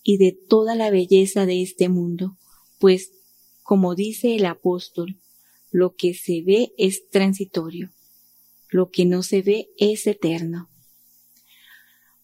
y 0.02 0.18
de 0.18 0.32
toda 0.32 0.74
la 0.74 0.90
belleza 0.90 1.46
de 1.46 1.62
este 1.62 1.90
mundo, 1.90 2.38
pues, 2.80 3.12
como 3.62 3.94
dice 3.94 4.36
el 4.36 4.48
apóstol, 4.48 5.22
lo 5.72 5.96
que 5.96 6.14
se 6.14 6.42
ve 6.42 6.74
es 6.78 7.10
transitorio, 7.10 7.92
lo 8.70 8.90
que 8.90 9.06
no 9.06 9.24
se 9.24 9.42
ve 9.42 9.70
es 9.78 10.06
eterno. 10.06 10.70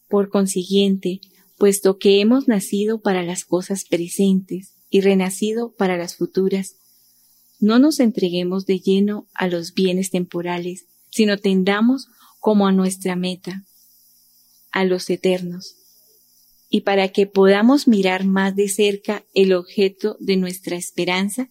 Por 0.08 0.30
consiguiente, 0.30 1.22
puesto 1.58 1.98
que 1.98 2.22
hemos 2.22 2.48
nacido 2.48 3.02
para 3.02 3.24
las 3.24 3.45
cosas 3.45 3.86
presentes 3.86 4.74
y 4.89 5.02
renacido 5.02 5.74
para 5.74 5.98
las 5.98 6.15
futuras, 6.15 6.76
no 7.60 7.80
nos 7.80 8.00
entreguemos 8.00 8.65
de 8.65 8.80
lleno 8.80 9.28
a 9.34 9.48
los 9.48 9.74
bienes 9.74 10.12
temporales, 10.12 10.86
sino 11.10 11.38
tendamos 11.38 12.08
como 12.39 12.67
a 12.67 12.72
nuestra 12.72 13.15
meta, 13.15 13.65
a 14.72 14.86
los 14.86 15.10
eternos, 15.10 15.76
y 16.69 16.82
para 16.82 17.10
que 17.10 17.28
podamos 17.28 17.88
mirar 17.88 18.26
más 18.26 18.56
de 18.56 18.67
cerca 18.67 19.26
el 19.34 19.54
objeto 19.54 20.17
de 20.19 20.38
nuestra 20.38 20.76
esperanza, 20.76 21.50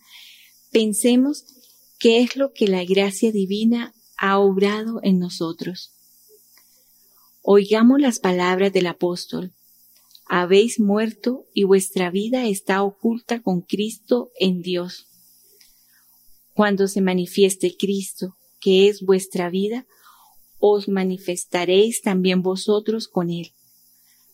pensemos 0.71 1.56
qué 1.99 2.23
es 2.23 2.37
lo 2.37 2.53
que 2.53 2.69
la 2.69 2.85
gracia 2.85 3.33
divina 3.33 3.95
ha 4.17 4.39
obrado 4.39 5.01
en 5.03 5.19
nosotros. 5.19 5.93
Oigamos 7.43 8.01
las 8.01 8.19
palabras 8.19 8.73
del 8.73 8.87
apóstol. 8.87 9.53
Habéis 10.27 10.81
muerto 10.81 11.47
y 11.55 11.65
vuestra 11.65 12.11
vida 12.11 12.47
está 12.47 12.83
oculta 12.83 13.41
con 13.41 13.61
Cristo 13.61 14.33
en 14.39 14.63
Dios. 14.63 15.07
Cuando 16.55 16.89
se 16.89 17.01
manifieste 17.01 17.77
Cristo, 17.77 18.37
que 18.61 18.89
es 18.89 19.03
vuestra 19.03 19.51
vida, 19.51 19.87
os 20.59 20.89
manifestaréis 20.89 22.03
también 22.03 22.43
vosotros 22.43 23.09
con 23.09 23.31
Él 23.31 23.53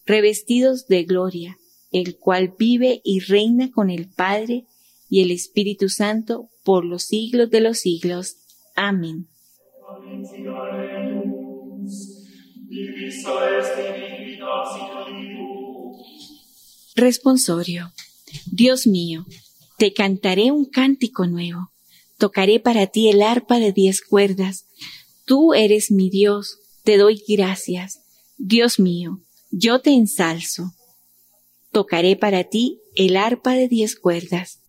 revestidos 0.05 0.87
de 0.87 1.05
gloria, 1.05 1.59
el 1.90 2.18
cual 2.18 2.55
vive 2.59 3.01
y 3.05 3.20
reina 3.20 3.70
con 3.70 3.90
el 3.90 4.09
Padre 4.09 4.66
y 5.12 5.20
el 5.20 5.31
Espíritu 5.31 5.90
Santo 5.90 6.48
por 6.64 6.87
los 6.87 7.03
siglos 7.03 7.51
de 7.51 7.61
los 7.61 7.81
siglos. 7.81 8.37
Amén. 8.75 9.29
Responsorio. 16.96 17.92
Dios 18.51 18.87
mío, 18.87 19.27
te 19.77 19.92
cantaré 19.92 20.51
un 20.51 20.64
cántico 20.64 21.27
nuevo, 21.27 21.70
tocaré 22.16 22.59
para 22.59 22.87
ti 22.87 23.11
el 23.11 23.20
arpa 23.20 23.59
de 23.59 23.72
diez 23.72 24.01
cuerdas. 24.01 24.64
Tú 25.27 25.53
eres 25.53 25.90
mi 25.90 26.09
Dios, 26.09 26.57
te 26.85 26.96
doy 26.96 27.22
gracias. 27.29 28.01
Dios 28.38 28.81
mío, 28.81 29.20
yo 29.51 29.83
te 29.83 29.90
ensalzo. 29.90 30.72
Tocaré 31.70 32.16
para 32.16 32.44
ti 32.44 32.81
el 32.96 33.18
arpa 33.18 33.53
de 33.53 33.68
diez 33.68 33.94
cuerdas. 33.94 34.62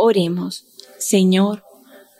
Oremos, 0.00 0.64
Señor, 1.00 1.64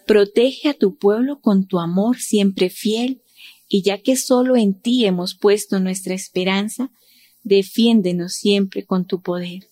protege 0.05 0.69
a 0.69 0.75
tu 0.75 0.97
pueblo 0.97 1.41
con 1.41 1.69
tu 1.69 1.79
amor 1.79 2.19
siempre 2.19 2.71
fiel, 2.71 3.23
y 3.69 3.83
ya 3.83 4.03
que 4.03 4.17
solo 4.17 4.57
en 4.57 4.75
ti 4.81 5.05
hemos 5.07 5.37
puesto 5.37 5.79
nuestra 5.79 6.13
esperanza, 6.13 6.91
defiéndenos 7.45 8.33
siempre 8.33 8.85
con 8.85 9.07
tu 9.07 9.23
poder. 9.23 9.69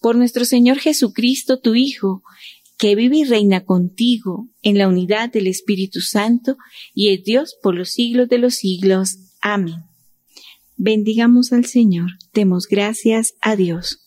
Por 0.00 0.14
nuestro 0.14 0.44
Señor 0.44 0.78
Jesucristo, 0.78 1.58
tu 1.58 1.74
Hijo, 1.74 2.22
que 2.78 2.94
vive 2.94 3.16
y 3.16 3.24
reina 3.24 3.64
contigo 3.64 4.48
en 4.62 4.78
la 4.78 4.86
unidad 4.86 5.32
del 5.32 5.48
Espíritu 5.48 6.00
Santo 6.00 6.56
y 6.94 7.08
es 7.08 7.24
Dios 7.24 7.56
por 7.60 7.74
los 7.74 7.90
siglos 7.90 8.28
de 8.28 8.38
los 8.38 8.54
siglos. 8.54 9.18
Amén. 9.40 9.82
Bendigamos 10.76 11.52
al 11.52 11.64
Señor, 11.64 12.10
demos 12.32 12.68
gracias 12.68 13.34
a 13.40 13.56
Dios. 13.56 13.98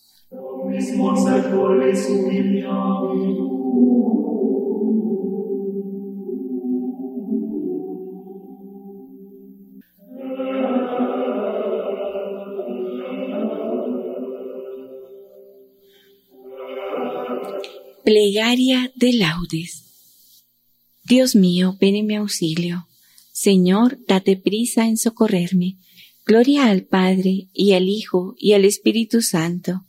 Plegaria 18.06 18.92
de 18.94 19.14
laudes. 19.14 19.82
Dios 21.02 21.34
mío, 21.34 21.76
ven 21.80 21.96
en 21.96 22.06
mi 22.06 22.14
auxilio. 22.14 22.86
Señor, 23.32 23.98
date 24.06 24.36
prisa 24.36 24.86
en 24.86 24.96
socorrerme. 24.96 25.78
Gloria 26.24 26.66
al 26.66 26.84
Padre, 26.84 27.48
y 27.52 27.72
al 27.72 27.88
Hijo, 27.88 28.36
y 28.38 28.52
al 28.52 28.64
Espíritu 28.64 29.22
Santo, 29.22 29.86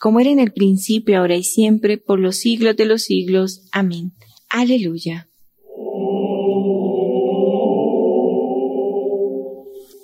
como 0.00 0.18
era 0.18 0.30
en 0.30 0.40
el 0.40 0.52
principio, 0.52 1.20
ahora 1.20 1.36
y 1.36 1.44
siempre, 1.44 1.96
por 1.96 2.18
los 2.18 2.38
siglos 2.38 2.76
de 2.76 2.86
los 2.86 3.02
siglos. 3.02 3.62
Amén. 3.70 4.14
Aleluya. 4.48 5.28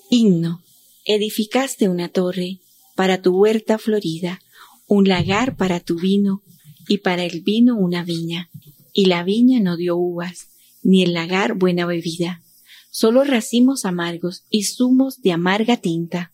Himno. 0.08 0.62
Edificaste 1.04 1.88
una 1.88 2.10
torre 2.10 2.60
para 2.94 3.22
tu 3.22 3.36
huerta 3.36 3.76
florida, 3.76 4.40
un 4.86 5.08
lagar 5.08 5.56
para 5.56 5.80
tu 5.80 5.98
vino, 5.98 6.44
y 6.90 6.98
para 6.98 7.24
el 7.24 7.42
vino 7.42 7.76
una 7.76 8.02
viña, 8.02 8.50
y 8.92 9.04
la 9.04 9.22
viña 9.22 9.60
no 9.60 9.76
dio 9.76 9.96
uvas, 9.96 10.48
ni 10.82 11.04
el 11.04 11.14
lagar 11.14 11.54
buena 11.54 11.86
bebida, 11.86 12.42
solo 12.90 13.22
racimos 13.22 13.84
amargos 13.84 14.42
y 14.50 14.64
zumos 14.64 15.22
de 15.22 15.30
amarga 15.30 15.76
tinta. 15.76 16.32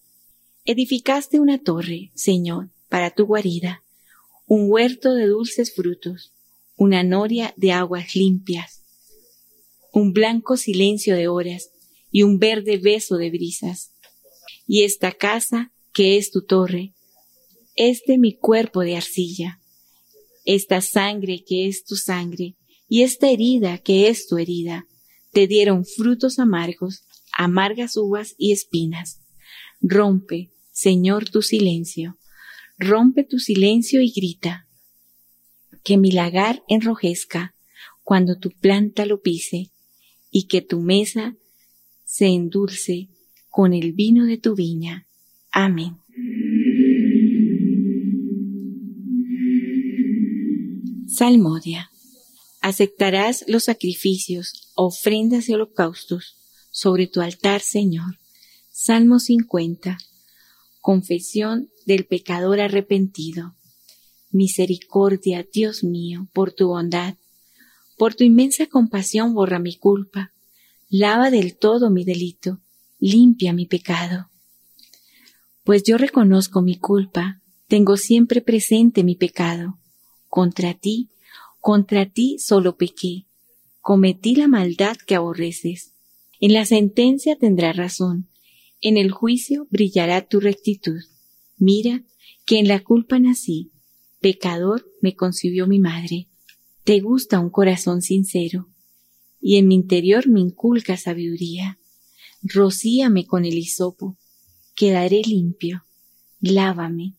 Edificaste 0.65 1.41
una 1.41 1.59
torre, 1.59 2.11
Señor, 2.15 2.71
para 2.89 3.11
tu 3.11 3.27
guarida, 3.27 3.83
un 4.47 4.71
huerto 4.71 5.13
de 5.13 5.27
dulces 5.27 5.75
frutos, 5.75 6.33
una 6.75 7.03
noria 7.03 7.53
de 7.59 7.73
aguas 7.73 8.17
limpias, 8.17 8.83
un 9.93 10.15
blanco 10.15 10.57
silencio 10.57 11.17
de 11.17 11.29
horas 11.29 11.69
y 12.11 12.23
un 12.23 12.39
verde 12.39 12.79
beso 12.79 13.19
de 13.19 13.29
brisas. 13.29 13.91
Y 14.67 14.85
esta 14.85 15.13
casa, 15.13 15.71
que 15.93 16.17
es 16.17 16.31
tu 16.31 16.47
torre, 16.47 16.95
es 17.75 18.05
de 18.07 18.17
mi 18.17 18.35
cuerpo 18.35 18.81
de 18.81 18.97
arcilla. 18.97 19.61
Esta 20.47 20.81
sangre 20.81 21.45
que 21.45 21.67
es 21.67 21.85
tu 21.85 21.97
sangre, 21.97 22.57
y 22.89 23.03
esta 23.03 23.29
herida 23.29 23.79
que 23.79 24.09
es 24.09 24.27
tu 24.27 24.39
herida, 24.39 24.87
te 25.33 25.47
dieron 25.47 25.85
frutos 25.85 26.39
amargos, 26.39 27.05
amargas 27.37 27.97
uvas 27.97 28.35
y 28.39 28.53
espinas. 28.53 29.21
Rompe, 29.81 30.53
Señor, 30.73 31.29
tu 31.29 31.43
silencio. 31.43 32.19
Rompe 32.79 33.25
tu 33.25 33.39
silencio 33.39 34.01
y 34.01 34.11
grita. 34.11 34.67
Que 35.83 35.97
mi 35.97 36.13
lagar 36.13 36.63
enrojezca 36.69 37.55
cuando 38.03 38.39
tu 38.39 38.51
planta 38.51 39.05
lo 39.05 39.21
pise 39.21 39.73
y 40.31 40.47
que 40.47 40.63
tu 40.63 40.81
mesa 40.81 41.37
se 42.05 42.27
endulce 42.27 43.09
con 43.49 43.75
el 43.75 43.93
vino 43.93 44.27
de 44.27 44.39
tu 44.39 44.55
viña. 44.55 45.09
Amén. 45.51 45.99
Salmodia. 51.17 51.91
Aceptarás 52.61 53.47
los 53.49 53.65
sacrificios, 53.65 54.71
ofrendas 54.75 55.49
y 55.49 55.55
holocaustos 55.55 56.37
sobre 56.71 57.07
tu 57.07 57.23
altar, 57.23 57.63
Señor. 57.63 58.19
Salmo 58.71 59.19
50. 59.19 59.97
Confesión 60.83 61.71
del 61.87 62.05
pecador 62.05 62.61
arrepentido. 62.61 63.55
Misericordia, 64.31 65.47
Dios 65.51 65.85
mío, 65.85 66.29
por 66.35 66.53
tu 66.53 66.69
bondad. 66.69 67.15
Por 67.97 68.15
tu 68.15 68.23
inmensa 68.23 68.67
compasión 68.67 69.33
borra 69.33 69.59
mi 69.59 69.75
culpa. 69.75 70.35
Lava 70.91 71.31
del 71.31 71.57
todo 71.57 71.89
mi 71.89 72.05
delito. 72.05 72.61
Limpia 72.99 73.55
mi 73.55 73.65
pecado. 73.65 74.29
Pues 75.65 75.83
yo 75.83 75.97
reconozco 75.97 76.61
mi 76.61 76.77
culpa. 76.77 77.41
Tengo 77.69 77.97
siempre 77.97 78.43
presente 78.43 79.03
mi 79.03 79.15
pecado. 79.15 79.79
Contra 80.37 80.75
ti, 80.75 81.09
contra 81.63 82.13
ti 82.13 82.37
solo 82.39 82.77
pequé. 82.77 83.25
Cometí 83.81 84.35
la 84.35 84.49
maldad 84.49 84.99
que 85.07 85.15
aborreces. 85.15 85.95
En 86.41 86.53
la 86.53 86.67
sentencia 86.67 87.39
tendrás 87.39 87.75
razón. 87.75 88.29
En 88.83 88.99
el 88.99 89.13
juicio 89.13 89.67
brillará 89.71 90.29
tu 90.29 90.39
rectitud. 90.39 91.01
Mira 91.57 92.05
que 92.45 92.59
en 92.59 92.69
la 92.69 92.85
culpa 92.85 93.19
nací. 93.19 93.73
Pecador 94.21 94.87
me 95.01 95.17
concibió 95.17 95.67
mi 95.67 95.79
madre. 95.79 96.29
Te 96.85 97.01
gusta 97.01 97.41
un 97.41 97.49
corazón 97.49 98.03
sincero. 98.03 98.69
Y 99.41 99.57
en 99.57 99.69
mi 99.69 99.75
interior 99.75 100.29
me 100.29 100.41
inculca 100.41 100.99
sabiduría. 100.99 101.79
Rocíame 102.43 103.25
con 103.25 103.47
el 103.47 103.57
hisopo. 103.57 104.19
Quedaré 104.75 105.23
limpio. 105.23 105.87
Lávame. 106.41 107.15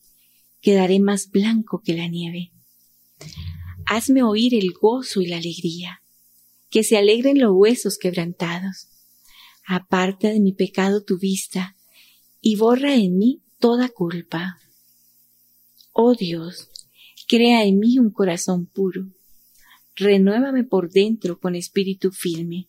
Quedaré 0.62 0.99
más 0.99 1.32
blanco 1.32 1.82
que 1.84 1.95
la 1.95 2.08
nieve 2.08 2.51
hazme 3.86 4.21
oír 4.23 4.53
el 4.53 4.73
gozo 4.73 5.21
y 5.21 5.27
la 5.27 5.38
alegría, 5.38 6.01
que 6.69 6.84
se 6.84 6.97
alegren 6.97 7.39
los 7.39 7.51
huesos 7.53 7.97
quebrantados. 7.97 8.89
Aparta 9.65 10.30
de 10.30 10.39
mi 10.39 10.53
pecado 10.53 11.03
tu 11.03 11.17
vista 11.17 11.75
y 12.41 12.56
borra 12.56 12.95
en 12.95 13.17
mí 13.17 13.41
toda 13.60 13.89
culpa. 13.89 14.60
Oh 15.93 16.15
Dios, 16.15 16.69
crea 17.27 17.63
en 17.65 17.80
mí 17.80 17.97
un 17.97 18.12
corazón 18.12 18.65
puro. 18.65 19.08
Renuévame 19.95 20.63
por 20.63 20.91
dentro 20.91 21.39
con 21.39 21.56
espíritu 21.56 22.12
firme. 22.12 22.67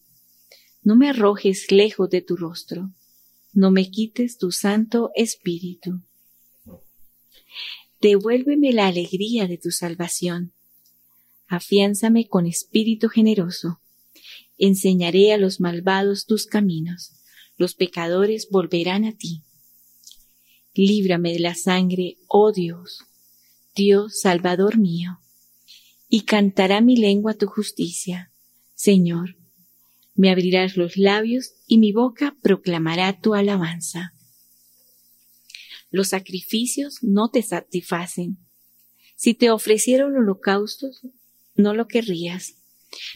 No 0.83 0.97
me 0.97 1.11
arrojes 1.11 1.71
lejos 1.71 2.09
de 2.09 2.23
tu 2.23 2.37
rostro. 2.37 2.91
No 3.53 3.71
me 3.71 3.91
quites 3.91 4.39
tu 4.39 4.51
santo 4.51 5.11
espíritu. 5.15 6.01
Devuélveme 8.01 8.73
la 8.73 8.87
alegría 8.87 9.47
de 9.47 9.59
tu 9.59 9.71
salvación 9.71 10.53
afiánzame 11.49 12.29
con 12.29 12.47
espíritu 12.47 13.09
generoso. 13.09 13.81
Enseñaré 14.59 15.33
a 15.33 15.39
los 15.39 15.61
malvados 15.61 16.27
tus 16.27 16.47
caminos, 16.47 17.13
los 17.57 17.75
pecadores 17.75 18.49
volverán 18.51 19.05
a 19.05 19.17
ti. 19.17 19.43
Líbrame 20.75 21.33
de 21.33 21.41
la 21.41 21.55
sangre, 21.55 22.19
oh 22.29 22.53
Dios, 22.53 23.05
Dios 23.75 24.21
Salvador 24.21 24.79
mío, 24.79 25.19
y 26.09 26.23
cantará 26.23 26.81
mi 26.81 26.97
lengua 26.97 27.35
tu 27.35 27.47
justicia. 27.47 28.31
Señor, 28.75 29.37
me 30.15 30.31
abrirás 30.31 30.77
los 30.77 30.97
labios 30.97 31.55
y 31.67 31.79
mi 31.79 31.93
boca 31.93 32.37
proclamará 32.43 33.21
tu 33.21 33.35
alabanza. 33.35 34.13
Los 35.91 36.09
sacrificios 36.09 36.99
no 37.03 37.31
te 37.31 37.43
satisfacen. 37.43 38.39
Si 39.17 39.35
te 39.35 39.51
ofrecieron 39.51 40.17
holocaustos, 40.17 41.03
no 41.55 41.75
lo 41.75 41.89
querrías. 41.89 42.55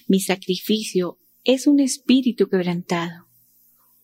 Mi 0.06 0.20
sacrificio 0.20 1.18
es 1.44 1.66
un 1.66 1.80
espíritu 1.80 2.48
quebrantado. 2.48 3.26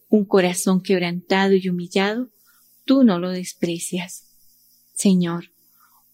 Un 0.09 0.25
corazón 0.25 0.83
quebrantado 0.83 1.55
y 1.55 1.69
humillado, 1.69 2.31
tú 2.85 3.05
no 3.05 3.19
lo 3.19 3.31
desprecias. 3.31 4.29
Señor, 4.95 5.53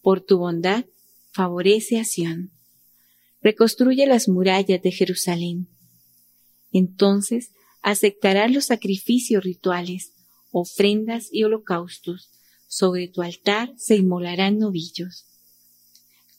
por 0.02 0.20
tu 0.20 0.38
bondad, 0.38 0.84
favorece 1.32 1.98
a 1.98 2.04
Sión. 2.04 2.50
Reconstruye 3.42 4.06
las 4.06 4.28
murallas 4.28 4.82
de 4.82 4.90
Jerusalén. 4.90 5.68
Entonces 6.72 7.52
aceptarás 7.82 8.50
los 8.50 8.66
sacrificios 8.66 9.44
rituales, 9.44 10.12
ofrendas 10.50 11.28
y 11.30 11.44
holocaustos. 11.44 12.30
Sobre 12.66 13.08
tu 13.08 13.22
altar 13.22 13.72
se 13.76 13.96
inmolarán 13.96 14.58
novillos. 14.58 15.26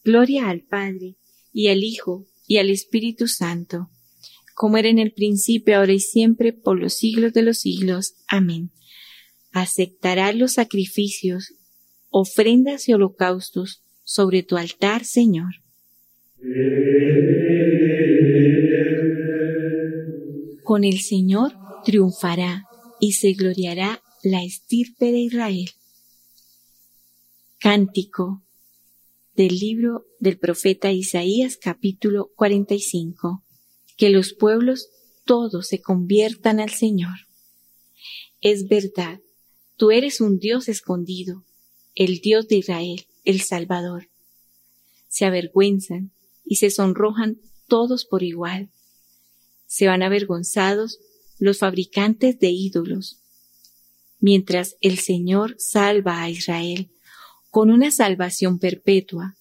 Gloria 0.04 0.50
al 0.50 0.62
Padre, 0.62 1.16
y 1.52 1.70
al 1.70 1.84
Hijo, 1.84 2.26
y 2.48 2.58
al 2.58 2.70
Espíritu 2.70 3.28
Santo, 3.28 3.90
como 4.56 4.78
era 4.78 4.90
en 4.90 5.00
el 5.00 5.12
principio, 5.12 5.78
ahora 5.78 5.94
y 5.94 6.00
siempre, 6.00 6.54
por 6.54 6.80
los 6.80 6.94
siglos 6.94 7.34
de 7.34 7.42
los 7.42 7.60
siglos. 7.60 8.16
Amén. 8.28 8.72
Aceptará 9.52 10.32
los 10.32 10.54
sacrificios, 10.54 11.54
ofrendas 12.10 12.88
y 12.88 12.94
holocaustos 12.94 13.82
sobre 14.04 14.44
tu 14.44 14.58
altar, 14.58 15.04
Señor. 15.04 15.56
Con 20.64 20.84
el 20.84 21.00
Señor 21.00 21.54
triunfará 21.84 22.66
y 23.00 23.14
se 23.14 23.34
gloriará 23.34 24.02
la 24.24 24.44
estirpe 24.44 25.12
de 25.12 25.20
Israel. 25.20 25.70
Cántico 27.65 28.43
del 29.36 29.58
libro 29.58 30.06
del 30.19 30.38
profeta 30.38 30.91
Isaías 30.91 31.58
capítulo 31.58 32.30
45. 32.36 33.43
Que 33.97 34.12
los 34.12 34.34
pueblos 34.34 34.89
todos 35.25 35.69
se 35.69 35.82
conviertan 35.82 36.60
al 36.60 36.69
Señor. 36.69 37.25
Es 38.39 38.67
verdad, 38.67 39.19
tú 39.78 39.89
eres 39.89 40.21
un 40.21 40.38
Dios 40.38 40.69
escondido, 40.69 41.43
el 41.95 42.19
Dios 42.19 42.47
de 42.47 42.58
Israel, 42.58 43.08
el 43.23 43.41
Salvador. 43.41 44.10
Se 45.08 45.25
avergüenzan 45.25 46.12
y 46.45 46.58
se 46.58 46.69
sonrojan 46.69 47.39
todos 47.67 48.06
por 48.06 48.21
igual. 48.21 48.69
Se 49.65 49.88
van 49.88 50.04
avergonzados 50.04 50.99
los 51.39 51.58
fabricantes 51.58 52.38
de 52.38 52.49
ídolos, 52.49 53.23
mientras 54.19 54.75
el 54.82 54.99
Señor 54.99 55.56
salva 55.58 56.21
a 56.21 56.30
Israel 56.30 56.91
con 57.56 57.72
una 57.72 57.89
salvación 57.89 58.60
perpetua, 58.60 59.38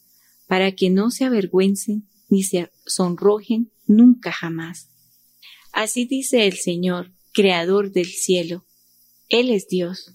para 0.46 0.70
que 0.70 0.88
no 0.88 1.10
se 1.10 1.24
avergüencen 1.24 2.08
ni 2.28 2.44
se 2.44 2.70
sonrojen 2.86 3.72
nunca 3.88 4.30
jamás. 4.30 4.88
Así 5.72 6.04
dice 6.04 6.46
el 6.46 6.56
Señor, 6.56 7.10
Creador 7.32 7.90
del 7.90 8.06
cielo. 8.06 8.64
Él 9.28 9.50
es 9.50 9.66
Dios. 9.66 10.14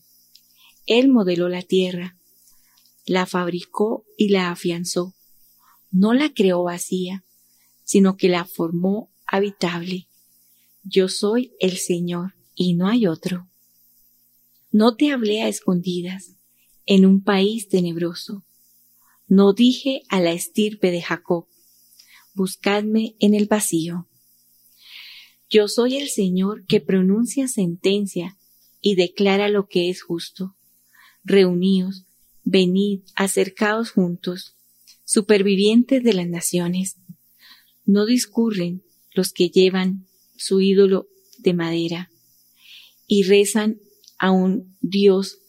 Él 0.85 1.09
modeló 1.09 1.49
la 1.49 1.62
tierra, 1.62 2.15
la 3.05 3.25
fabricó 3.25 4.05
y 4.17 4.29
la 4.29 4.49
afianzó. 4.49 5.13
No 5.91 6.13
la 6.13 6.33
creó 6.33 6.63
vacía, 6.63 7.25
sino 7.83 8.15
que 8.15 8.29
la 8.29 8.45
formó 8.45 9.12
habitable. 9.27 10.07
Yo 10.83 11.09
soy 11.09 11.51
el 11.59 11.75
Señor 11.75 12.33
y 12.55 12.75
no 12.75 12.88
hay 12.88 13.07
otro. 13.07 13.49
No 14.71 14.95
te 14.95 15.12
hablé 15.12 15.41
a 15.41 15.49
escondidas, 15.49 16.38
en 16.89 17.06
un 17.06 17.21
país 17.21 17.69
tenebroso. 17.69 18.43
No 19.28 19.54
dije 19.54 20.02
a 20.10 20.19
la 20.19 20.32
estirpe 20.32 20.89
de 20.89 21.04
Jacob, 21.04 21.45
buscadme 22.34 23.15
en 23.19 23.36
el 23.36 23.45
vacío. 23.45 24.08
Yo 25.52 25.67
soy 25.67 25.97
el 25.97 26.10
Señor 26.10 26.65
que 26.65 26.82
pronuncia 26.82 27.47
sentencia 27.47 28.39
y 28.82 28.95
declara 28.95 29.49
lo 29.49 29.67
que 29.67 29.91
es 29.91 30.02
justo. 30.02 30.56
Reuníos, 31.23 32.06
Venid, 32.43 33.02
acercaos 33.15 33.91
juntos, 33.91 34.56
supervivientes 35.06 36.04
de 36.04 36.13
las 36.13 36.28
naciones. 36.28 36.95
No 37.86 38.08
discurren 38.08 38.82
los 39.13 39.32
que 39.32 39.52
llevan 39.52 40.08
su 40.38 40.60
ídolo 40.60 41.08
de 41.38 41.54
madera 41.54 42.10
y 43.06 43.21
rezan 43.23 43.80
a 44.17 44.32
un 44.32 44.75
Dios 44.82 45.39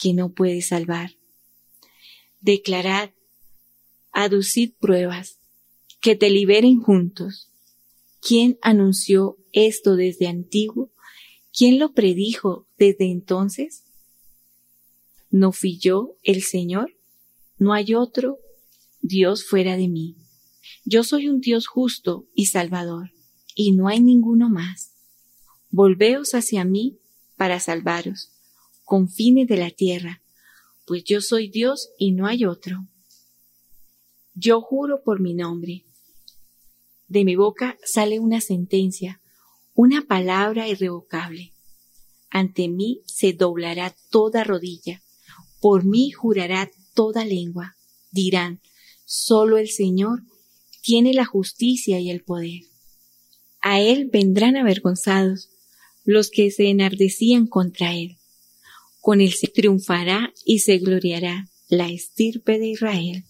que 0.00 0.14
no 0.14 0.32
puede 0.32 0.62
salvar. 0.62 1.16
Declarad, 2.40 3.10
aducid 4.12 4.72
pruebas, 4.80 5.38
que 6.00 6.16
te 6.16 6.30
liberen 6.30 6.80
juntos. 6.80 7.50
¿Quién 8.20 8.58
anunció 8.62 9.36
esto 9.52 9.96
desde 9.96 10.26
antiguo? 10.26 10.90
¿Quién 11.52 11.78
lo 11.78 11.92
predijo 11.92 12.66
desde 12.78 13.10
entonces? 13.10 13.84
¿No 15.30 15.52
fui 15.52 15.78
yo 15.78 16.16
el 16.22 16.42
Señor? 16.42 16.96
No 17.58 17.74
hay 17.74 17.94
otro 17.94 18.38
Dios 19.02 19.44
fuera 19.44 19.76
de 19.76 19.88
mí. 19.88 20.16
Yo 20.84 21.04
soy 21.04 21.28
un 21.28 21.40
Dios 21.40 21.66
justo 21.66 22.26
y 22.34 22.46
salvador, 22.46 23.12
y 23.54 23.72
no 23.72 23.88
hay 23.88 24.00
ninguno 24.00 24.48
más. 24.48 24.92
Volveos 25.70 26.34
hacia 26.34 26.64
mí 26.64 26.98
para 27.36 27.60
salvaros, 27.60 28.32
confines 28.90 29.46
de 29.46 29.56
la 29.56 29.70
tierra, 29.70 30.20
pues 30.84 31.04
yo 31.04 31.20
soy 31.20 31.48
Dios 31.48 31.90
y 31.96 32.10
no 32.10 32.26
hay 32.26 32.44
otro. 32.44 32.88
Yo 34.34 34.60
juro 34.60 35.04
por 35.04 35.20
mi 35.20 35.32
nombre. 35.32 35.84
De 37.06 37.24
mi 37.24 37.36
boca 37.36 37.78
sale 37.84 38.18
una 38.18 38.40
sentencia, 38.40 39.20
una 39.74 40.02
palabra 40.08 40.66
irrevocable. 40.66 41.52
Ante 42.30 42.66
mí 42.66 43.02
se 43.06 43.32
doblará 43.32 43.94
toda 44.10 44.42
rodilla, 44.42 45.04
por 45.60 45.84
mí 45.84 46.10
jurará 46.10 46.68
toda 46.92 47.24
lengua. 47.24 47.76
Dirán, 48.10 48.60
solo 49.04 49.56
el 49.56 49.68
Señor 49.68 50.24
tiene 50.82 51.14
la 51.14 51.26
justicia 51.26 52.00
y 52.00 52.10
el 52.10 52.24
poder. 52.24 52.62
A 53.60 53.80
Él 53.80 54.10
vendrán 54.12 54.56
avergonzados 54.56 55.48
los 56.04 56.28
que 56.28 56.50
se 56.50 56.70
enardecían 56.70 57.46
contra 57.46 57.94
Él. 57.94 58.19
Con 59.00 59.20
Él 59.20 59.32
se 59.32 59.48
triunfará 59.48 60.32
y 60.44 60.60
se 60.60 60.78
gloriará 60.78 61.46
la 61.68 61.88
estirpe 61.88 62.58
de 62.58 62.68
Israel. 62.68 63.24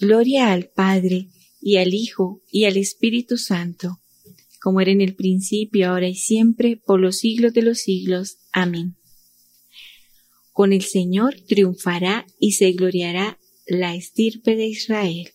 Gloria 0.00 0.52
al 0.52 0.68
Padre 0.68 1.28
y 1.60 1.76
al 1.76 1.94
Hijo 1.94 2.42
y 2.50 2.64
al 2.64 2.76
Espíritu 2.76 3.36
Santo, 3.36 4.00
como 4.60 4.80
era 4.80 4.90
en 4.90 5.00
el 5.00 5.14
principio, 5.14 5.90
ahora 5.90 6.08
y 6.08 6.14
siempre, 6.14 6.76
por 6.76 7.00
los 7.00 7.18
siglos 7.18 7.52
de 7.52 7.62
los 7.62 7.78
siglos. 7.78 8.38
Amén. 8.52 8.96
Con 10.52 10.72
el 10.72 10.82
Señor 10.82 11.34
triunfará 11.46 12.26
y 12.38 12.52
se 12.52 12.72
gloriará 12.72 13.38
la 13.66 13.94
estirpe 13.94 14.56
de 14.56 14.66
Israel. 14.66 15.32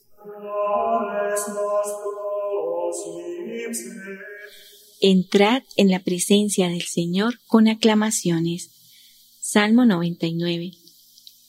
Entrad 5.02 5.63
en 5.78 5.89
la 5.89 5.99
presencia 5.99 6.67
del 6.69 6.84
Señor 6.84 7.36
con 7.47 7.67
aclamaciones. 7.67 8.79
Salmo 9.52 9.84
99. 9.84 10.74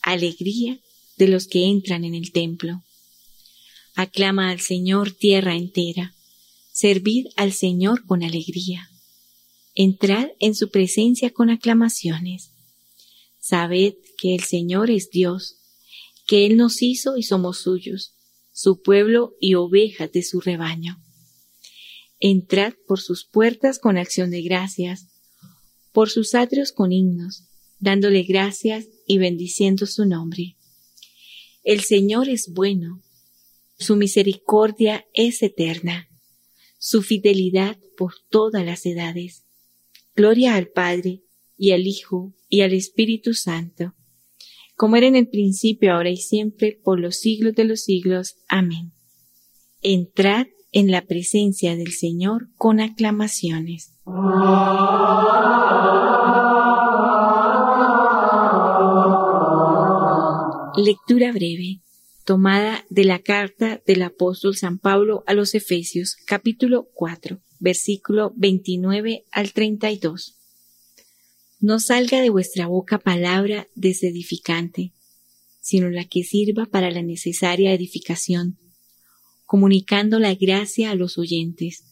Alegría 0.01 0.81
de 1.19 1.29
los 1.29 1.47
que 1.47 1.67
entran 1.67 2.03
en 2.07 2.15
el 2.15 2.33
templo. 2.33 2.83
Aclama 3.95 4.49
al 4.49 4.61
Señor 4.61 5.13
tierra 5.13 5.55
entera. 5.55 6.15
Servid 6.73 7.27
al 7.37 7.53
Señor 7.53 8.07
con 8.07 8.23
alegría. 8.23 8.89
Entrad 9.75 10.29
en 10.39 10.55
su 10.55 10.71
presencia 10.71 11.29
con 11.29 11.51
aclamaciones. 11.51 12.53
Sabed 13.39 13.97
que 14.17 14.35
el 14.35 14.45
Señor 14.45 14.91
es 14.91 15.11
Dios, 15.11 15.57
que 16.27 16.47
Él 16.47 16.57
nos 16.57 16.81
hizo 16.81 17.19
y 17.19 17.23
somos 17.23 17.59
suyos, 17.59 18.15
su 18.51 18.81
pueblo 18.81 19.35
y 19.43 19.57
ovejas 19.57 20.11
de 20.11 20.23
su 20.23 20.41
rebaño. 20.41 21.05
Entrad 22.19 22.73
por 22.89 22.99
sus 22.99 23.27
puertas 23.27 23.79
con 23.79 23.99
acción 23.99 24.31
de 24.31 24.41
gracias, 24.41 25.09
por 25.93 26.09
sus 26.09 26.35
atrios 26.35 26.73
con 26.73 26.93
himnos, 26.93 27.50
dándole 27.81 28.23
gracias 28.23 28.87
y 29.07 29.19
bendiciendo 29.19 29.87
su 29.87 30.07
nombre. 30.07 30.57
El 31.65 31.81
Señor 31.81 32.29
es 32.29 32.53
bueno, 32.53 33.03
su 33.79 33.97
misericordia 33.97 35.07
es 35.13 35.43
eterna, 35.43 36.09
su 36.79 37.03
fidelidad 37.03 37.79
por 37.97 38.15
todas 38.31 38.65
las 38.65 38.87
edades. 38.87 39.45
Gloria 40.15 40.55
al 40.55 40.69
Padre, 40.69 41.23
y 41.57 41.73
al 41.73 41.87
Hijo, 41.87 42.33
y 42.49 42.63
al 42.63 42.73
Espíritu 42.73 43.35
Santo, 43.35 43.95
como 44.81 44.97
era 44.97 45.07
en 45.07 45.15
el 45.15 45.29
principio, 45.29 45.93
ahora 45.93 46.09
y 46.09 46.17
siempre, 46.17 46.81
por 46.83 46.99
los 46.99 47.17
siglos 47.17 47.55
de 47.55 47.65
los 47.65 47.83
siglos. 47.83 48.37
Amén. 48.49 48.93
Entrad 49.83 50.47
en 50.73 50.91
la 50.91 51.03
presencia 51.03 51.77
del 51.77 51.93
Señor 51.93 52.49
con 52.57 52.81
aclamaciones. 52.81 53.93
Lectura 60.77 61.33
breve, 61.33 61.81
tomada 62.25 62.87
de 62.91 63.05
la 63.05 63.19
carta 63.19 63.83
del 63.87 64.03
apóstol 64.03 64.57
San 64.57 64.79
Pablo 64.79 65.25
a 65.27 65.35
los 65.35 65.55
Efesios, 65.57 66.17
capítulo 66.27 66.89
4, 66.95 67.41
versículo 67.59 68.33
29 68.37 69.27
al 69.33 69.53
32. 69.53 70.37
No 71.59 71.81
salga 71.81 72.21
de 72.21 72.31
vuestra 72.31 72.69
boca 72.69 72.99
palabra 72.99 73.69
desedificante, 73.75 74.93
sino 75.61 75.91
la 75.91 76.05
que 76.05 76.23
sirva 76.23 76.67
para 76.67 76.93
la 76.93 77.03
necesaria 77.03 77.75
edificación, 77.75 78.59
comunicando 79.47 80.21
la 80.21 80.35
gracia 80.35 80.93
a 80.93 80.95
los 80.95 81.19
oyentes. 81.19 81.85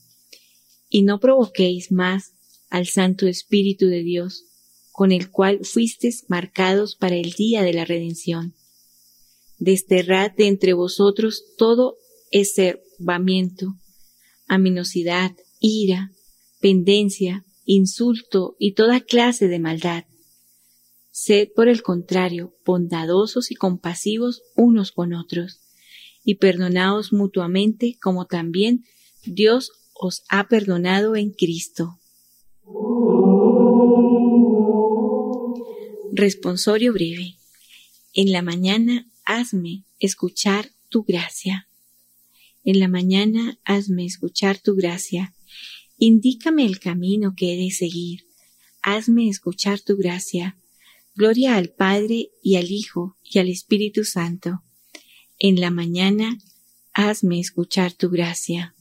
Y 0.88 1.02
no 1.02 1.18
provoquéis 1.18 1.90
más 1.90 2.32
al 2.70 2.86
Santo 2.86 3.26
Espíritu 3.26 3.86
de 3.86 4.04
Dios, 4.04 4.44
con 4.92 5.10
el 5.10 5.30
cual 5.30 5.64
fuisteis 5.64 6.24
marcados 6.28 6.94
para 6.94 7.16
el 7.16 7.32
día 7.32 7.62
de 7.62 7.72
la 7.72 7.84
redención. 7.84 8.54
Desterrad 9.58 10.32
de 10.32 10.46
entre 10.46 10.72
vosotros 10.72 11.44
todo 11.56 11.96
eservamiento, 12.30 13.74
aminosidad, 14.46 15.32
ira, 15.60 16.12
pendencia, 16.60 17.44
insulto 17.64 18.56
y 18.58 18.74
toda 18.74 19.00
clase 19.00 19.48
de 19.48 19.58
maldad. 19.58 20.04
Sed, 21.10 21.48
por 21.54 21.68
el 21.68 21.82
contrario, 21.82 22.54
bondadosos 22.64 23.50
y 23.50 23.54
compasivos 23.54 24.42
unos 24.54 24.92
con 24.92 25.12
otros, 25.12 25.60
y 26.24 26.36
perdonaos 26.36 27.12
mutuamente 27.12 27.98
como 28.00 28.26
también 28.26 28.84
Dios 29.24 29.72
os 29.94 30.22
ha 30.28 30.46
perdonado 30.46 31.16
en 31.16 31.30
Cristo. 31.30 31.98
Responsorio 36.12 36.92
breve. 36.92 37.37
En 38.14 38.32
la 38.32 38.42
mañana 38.42 39.10
hazme 39.24 39.84
escuchar 40.00 40.70
tu 40.88 41.04
gracia. 41.04 41.68
En 42.64 42.80
la 42.80 42.88
mañana 42.88 43.58
hazme 43.64 44.04
escuchar 44.04 44.58
tu 44.58 44.74
gracia 44.74 45.34
Indícame 46.00 46.64
el 46.64 46.78
camino 46.78 47.34
que 47.36 47.54
he 47.54 47.56
de 47.56 47.72
seguir. 47.72 48.28
Hazme 48.82 49.28
escuchar 49.28 49.80
tu 49.80 49.96
gracia. 49.96 50.56
Gloria 51.16 51.56
al 51.56 51.70
Padre 51.70 52.30
y 52.40 52.54
al 52.54 52.70
Hijo 52.70 53.16
y 53.24 53.40
al 53.40 53.48
Espíritu 53.48 54.04
Santo. 54.04 54.62
En 55.40 55.60
la 55.60 55.72
mañana, 55.72 56.38
hazme 56.92 57.40
escuchar 57.40 57.94
tu 57.94 58.10
gracia. 58.10 58.76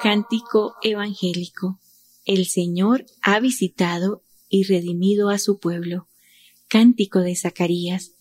Cántico 0.00 0.76
Evangélico. 0.82 1.80
El 2.26 2.46
Señor 2.46 3.06
ha 3.22 3.40
visitado 3.40 4.22
y 4.50 4.64
redimido 4.64 5.30
a 5.30 5.38
su 5.38 5.58
pueblo. 5.58 6.06
Cántico 6.68 7.20
de 7.20 7.34
Zacarías, 7.34 8.12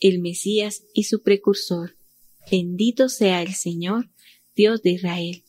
el 0.00 0.20
Mesías 0.20 0.84
y 0.94 1.04
su 1.04 1.22
precursor. 1.22 1.96
Bendito 2.50 3.08
sea 3.08 3.42
el 3.42 3.54
Señor, 3.54 4.10
Dios 4.56 4.82
de 4.82 4.90
Israel, 4.90 5.44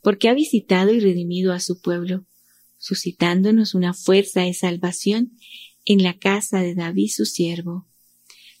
porque 0.00 0.28
ha 0.28 0.34
visitado 0.34 0.92
y 0.92 1.00
redimido 1.00 1.52
a 1.52 1.60
su 1.60 1.80
pueblo, 1.80 2.24
suscitándonos 2.78 3.74
una 3.74 3.94
fuerza 3.94 4.42
de 4.42 4.54
salvación 4.54 5.36
en 5.84 6.02
la 6.02 6.18
casa 6.18 6.60
de 6.60 6.74
David 6.74 7.10
su 7.14 7.26
siervo, 7.26 7.86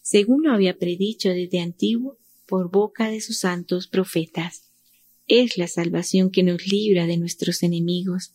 según 0.02 0.42
lo 0.42 0.52
había 0.52 0.78
predicho 0.78 1.30
desde 1.30 1.60
antiguo 1.60 2.18
por 2.46 2.70
boca 2.70 3.08
de 3.08 3.20
sus 3.20 3.38
santos 3.38 3.86
profetas. 3.86 4.70
Es 5.26 5.56
la 5.56 5.68
salvación 5.68 6.30
que 6.30 6.42
nos 6.42 6.66
libra 6.66 7.06
de 7.06 7.16
nuestros 7.16 7.62
enemigos 7.62 8.34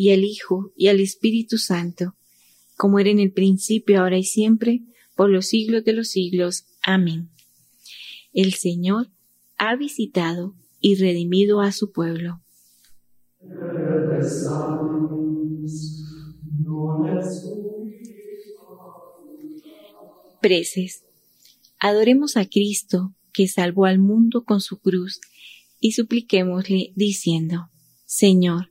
y 0.00 0.12
al 0.12 0.22
Hijo, 0.22 0.72
y 0.76 0.86
al 0.86 1.00
Espíritu 1.00 1.58
Santo, 1.58 2.14
como 2.76 3.00
era 3.00 3.10
en 3.10 3.18
el 3.18 3.32
principio, 3.32 3.98
ahora 3.98 4.16
y 4.16 4.22
siempre, 4.22 4.84
por 5.16 5.28
los 5.28 5.46
siglos 5.46 5.82
de 5.82 5.92
los 5.92 6.10
siglos. 6.10 6.66
Amén. 6.84 7.30
El 8.32 8.54
Señor 8.54 9.08
ha 9.56 9.74
visitado 9.74 10.54
y 10.80 10.94
redimido 10.94 11.60
a 11.60 11.72
su 11.72 11.90
pueblo. 11.90 12.40
Preces. 20.40 21.02
Adoremos 21.80 22.36
a 22.36 22.46
Cristo, 22.46 23.16
que 23.32 23.48
salvó 23.48 23.86
al 23.86 23.98
mundo 23.98 24.44
con 24.44 24.60
su 24.60 24.78
cruz, 24.78 25.20
y 25.80 25.90
supliquémosle 25.90 26.92
diciendo, 26.94 27.70
Señor, 28.06 28.70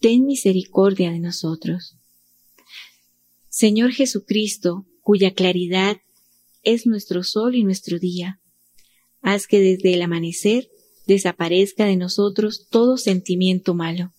ten 0.00 0.26
misericordia 0.26 1.10
de 1.10 1.18
nosotros. 1.18 1.96
Señor 3.48 3.92
Jesucristo, 3.92 4.86
cuya 5.00 5.34
claridad 5.34 5.98
es 6.62 6.86
nuestro 6.86 7.24
sol 7.24 7.54
y 7.54 7.64
nuestro 7.64 7.98
día, 7.98 8.40
haz 9.22 9.46
que 9.46 9.60
desde 9.60 9.94
el 9.94 10.02
amanecer 10.02 10.68
desaparezca 11.06 11.86
de 11.86 11.96
nosotros 11.96 12.68
todo 12.70 12.96
sentimiento 12.96 13.74
malo. 13.74 14.12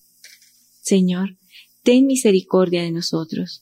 Señor, 0.81 1.37
ten 1.83 2.07
misericordia 2.07 2.81
de 2.81 2.91
nosotros. 2.91 3.61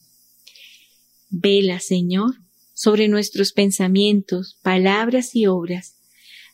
Vela, 1.30 1.80
Señor, 1.80 2.36
sobre 2.74 3.10
nuestros 3.10 3.52
pensamientos, 3.52 4.58
palabras 4.64 5.36
y 5.36 5.46
obras, 5.46 5.98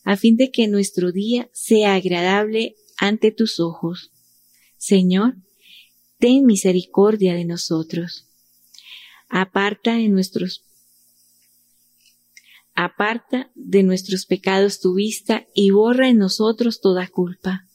a 0.03 0.17
fin 0.17 0.35
de 0.35 0.51
que 0.51 0.67
nuestro 0.67 1.11
día 1.11 1.49
sea 1.53 1.95
agradable 1.95 2.75
ante 2.97 3.31
tus 3.31 3.59
ojos. 3.59 4.11
Señor, 4.77 5.35
ten 6.23 6.45
misericordia 6.45 7.33
de 7.33 7.43
nosotros. 7.43 8.29
Aparta 9.27 9.95
de 9.95 10.07
nuestros 10.07 10.63
aparta 12.75 13.51
de 13.55 13.83
nuestros 13.83 14.25
pecados 14.25 14.79
tu 14.79 14.93
vista 14.93 15.45
y 15.53 15.71
borra 15.71 16.07
en 16.07 16.19
nosotros 16.19 16.79
toda 16.79 17.09
culpa. 17.09 17.67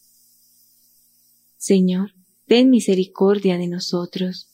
Señor, 1.58 2.14
ten 2.46 2.70
misericordia 2.70 3.58
de 3.58 3.66
nosotros. 3.66 4.48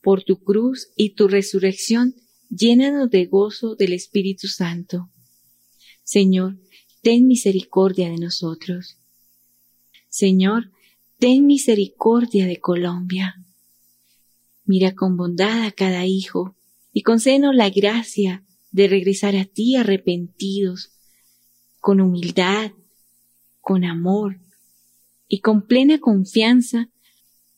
Por 0.00 0.22
tu 0.22 0.42
cruz 0.42 0.88
y 0.96 1.16
tu 1.16 1.28
resurrección, 1.28 2.14
llénanos 2.48 3.10
de 3.10 3.26
gozo 3.26 3.74
del 3.74 3.92
Espíritu 3.92 4.48
Santo. 4.48 5.10
Señor, 6.02 6.56
ten 7.02 7.26
misericordia 7.26 8.08
de 8.08 8.16
nosotros. 8.16 8.99
Señor, 10.10 10.72
ten 11.18 11.46
misericordia 11.46 12.46
de 12.46 12.58
Colombia. 12.58 13.44
Mira 14.64 14.94
con 14.94 15.16
bondad 15.16 15.64
a 15.64 15.70
cada 15.70 16.04
hijo 16.04 16.56
y 16.92 17.02
concédenos 17.02 17.54
la 17.54 17.70
gracia 17.70 18.44
de 18.72 18.88
regresar 18.88 19.36
a 19.36 19.44
ti 19.44 19.76
arrepentidos, 19.76 20.90
con 21.78 22.00
humildad, 22.00 22.72
con 23.60 23.84
amor 23.84 24.40
y 25.28 25.40
con 25.40 25.62
plena 25.66 26.00
confianza, 26.00 26.90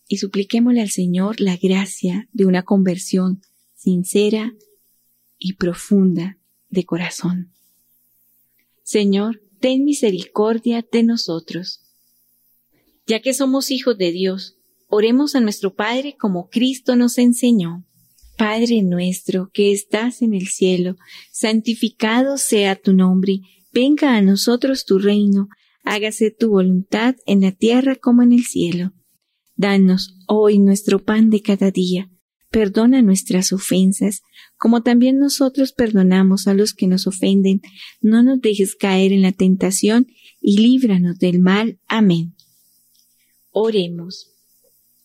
y 0.06 0.18
supliquémosle 0.18 0.82
al 0.82 0.90
Señor 0.90 1.40
la 1.40 1.56
gracia 1.56 2.28
de 2.34 2.44
una 2.44 2.64
conversión 2.64 3.40
sincera 3.74 4.52
y 5.38 5.54
profunda 5.54 6.36
de 6.68 6.84
corazón. 6.84 7.50
Señor, 8.82 9.42
ten 9.58 9.84
misericordia 9.84 10.84
de 10.92 11.02
nosotros 11.02 11.82
ya 13.12 13.20
que 13.20 13.35
somos 13.35 13.70
hijos 13.70 13.98
de 13.98 14.11
Dios, 14.11 14.57
oremos 14.88 15.35
a 15.35 15.40
nuestro 15.40 15.75
Padre 15.75 16.16
como 16.18 16.48
Cristo 16.48 16.96
nos 16.96 17.18
enseñó. 17.18 17.85
Padre 18.38 18.81
nuestro 18.81 19.51
que 19.53 19.70
estás 19.70 20.22
en 20.22 20.33
el 20.33 20.46
cielo, 20.46 20.96
santificado 21.31 22.38
sea 22.38 22.75
tu 22.75 22.94
nombre, 22.94 23.40
venga 23.70 24.16
a 24.16 24.22
nosotros 24.22 24.87
tu 24.87 24.98
reino, 24.98 25.48
hágase 25.85 26.31
tu 26.31 26.48
voluntad 26.48 27.14
en 27.27 27.42
la 27.42 27.53
tierra 27.53 27.96
como 27.96 28.22
en 28.22 28.33
el 28.33 28.44
cielo. 28.44 28.94
Danos 29.57 30.16
hoy 30.27 30.59
nuestro 30.59 31.05
pan 31.05 31.29
de 31.29 31.42
cada 31.42 31.70
día, 31.70 32.11
perdona 32.51 33.03
nuestras 33.03 33.53
ofensas, 33.53 34.22
como 34.57 34.83
también 34.83 35.18
nosotros 35.18 35.72
perdonamos 35.72 36.48
a 36.48 36.55
los 36.55 36.72
que 36.72 36.87
nos 36.87 37.07
ofenden, 37.07 37.61
no 38.01 38.22
nos 38.22 38.40
dejes 38.40 38.75
caer 38.75 39.12
en 39.12 39.20
la 39.20 39.33
tentación, 39.33 40.07
y 40.40 40.62
líbranos 40.62 41.18
del 41.18 41.40
mal. 41.40 41.79
Amén. 41.88 42.35
Oremos. 43.54 44.30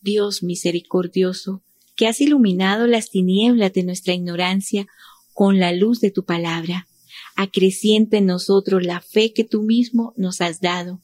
Dios 0.00 0.42
misericordioso, 0.42 1.62
que 1.96 2.06
has 2.06 2.22
iluminado 2.22 2.86
las 2.86 3.10
tinieblas 3.10 3.74
de 3.74 3.82
nuestra 3.82 4.14
ignorancia 4.14 4.86
con 5.34 5.58
la 5.58 5.72
luz 5.72 6.00
de 6.00 6.10
tu 6.10 6.24
palabra, 6.24 6.88
acreciente 7.36 8.16
en 8.16 8.26
nosotros 8.26 8.86
la 8.86 9.02
fe 9.02 9.34
que 9.34 9.44
tú 9.44 9.62
mismo 9.62 10.14
nos 10.16 10.40
has 10.40 10.60
dado, 10.60 11.02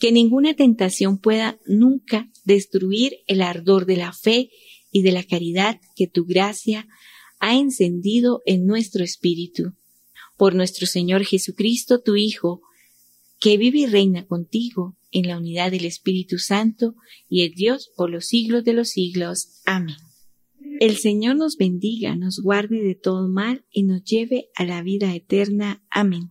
que 0.00 0.10
ninguna 0.10 0.54
tentación 0.54 1.18
pueda 1.18 1.60
nunca 1.64 2.28
destruir 2.44 3.18
el 3.28 3.42
ardor 3.42 3.86
de 3.86 3.96
la 3.96 4.12
fe 4.12 4.50
y 4.90 5.02
de 5.02 5.12
la 5.12 5.22
caridad 5.22 5.80
que 5.94 6.08
tu 6.08 6.24
gracia 6.24 6.88
ha 7.38 7.56
encendido 7.56 8.42
en 8.46 8.66
nuestro 8.66 9.04
espíritu. 9.04 9.74
Por 10.36 10.56
nuestro 10.56 10.88
Señor 10.88 11.24
Jesucristo, 11.24 12.00
tu 12.00 12.16
Hijo, 12.16 12.62
que 13.38 13.58
vive 13.58 13.78
y 13.80 13.86
reina 13.86 14.26
contigo 14.26 14.96
en 15.12 15.28
la 15.28 15.38
unidad 15.38 15.70
del 15.70 15.84
Espíritu 15.84 16.38
Santo 16.38 16.94
y 17.28 17.42
el 17.42 17.52
Dios 17.52 17.90
por 17.96 18.10
los 18.10 18.26
siglos 18.26 18.64
de 18.64 18.72
los 18.72 18.90
siglos. 18.90 19.60
Amén. 19.64 19.96
El 20.80 20.96
Señor 20.96 21.36
nos 21.36 21.56
bendiga, 21.56 22.16
nos 22.16 22.40
guarde 22.40 22.82
de 22.82 22.94
todo 22.94 23.28
mal 23.28 23.66
y 23.70 23.82
nos 23.82 24.02
lleve 24.02 24.48
a 24.54 24.64
la 24.64 24.82
vida 24.82 25.14
eterna. 25.14 25.82
Amén. 25.90 26.30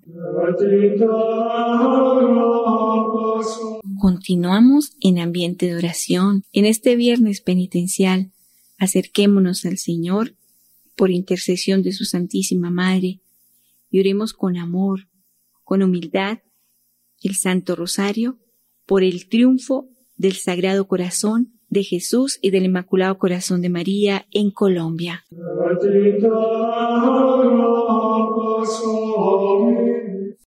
Continuamos 3.99 4.93
en 5.01 5.19
ambiente 5.19 5.67
de 5.67 5.75
oración. 5.75 6.43
En 6.51 6.65
este 6.65 6.95
viernes 6.95 7.41
penitencial, 7.41 8.31
acerquémonos 8.79 9.65
al 9.65 9.77
Señor 9.77 10.35
por 10.95 11.11
intercesión 11.11 11.83
de 11.83 11.91
su 11.91 12.05
Santísima 12.05 12.71
Madre 12.71 13.21
y 13.91 13.99
oremos 13.99 14.33
con 14.33 14.57
amor, 14.57 15.09
con 15.63 15.83
humildad, 15.83 16.39
el 17.21 17.35
Santo 17.35 17.75
Rosario 17.75 18.39
por 18.89 19.03
el 19.03 19.29
triunfo 19.29 19.87
del 20.17 20.33
Sagrado 20.33 20.87
Corazón 20.87 21.53
de 21.69 21.83
Jesús 21.83 22.39
y 22.41 22.49
del 22.49 22.65
Inmaculado 22.65 23.19
Corazón 23.19 23.61
de 23.61 23.69
María 23.69 24.25
en 24.31 24.49
Colombia. 24.49 25.25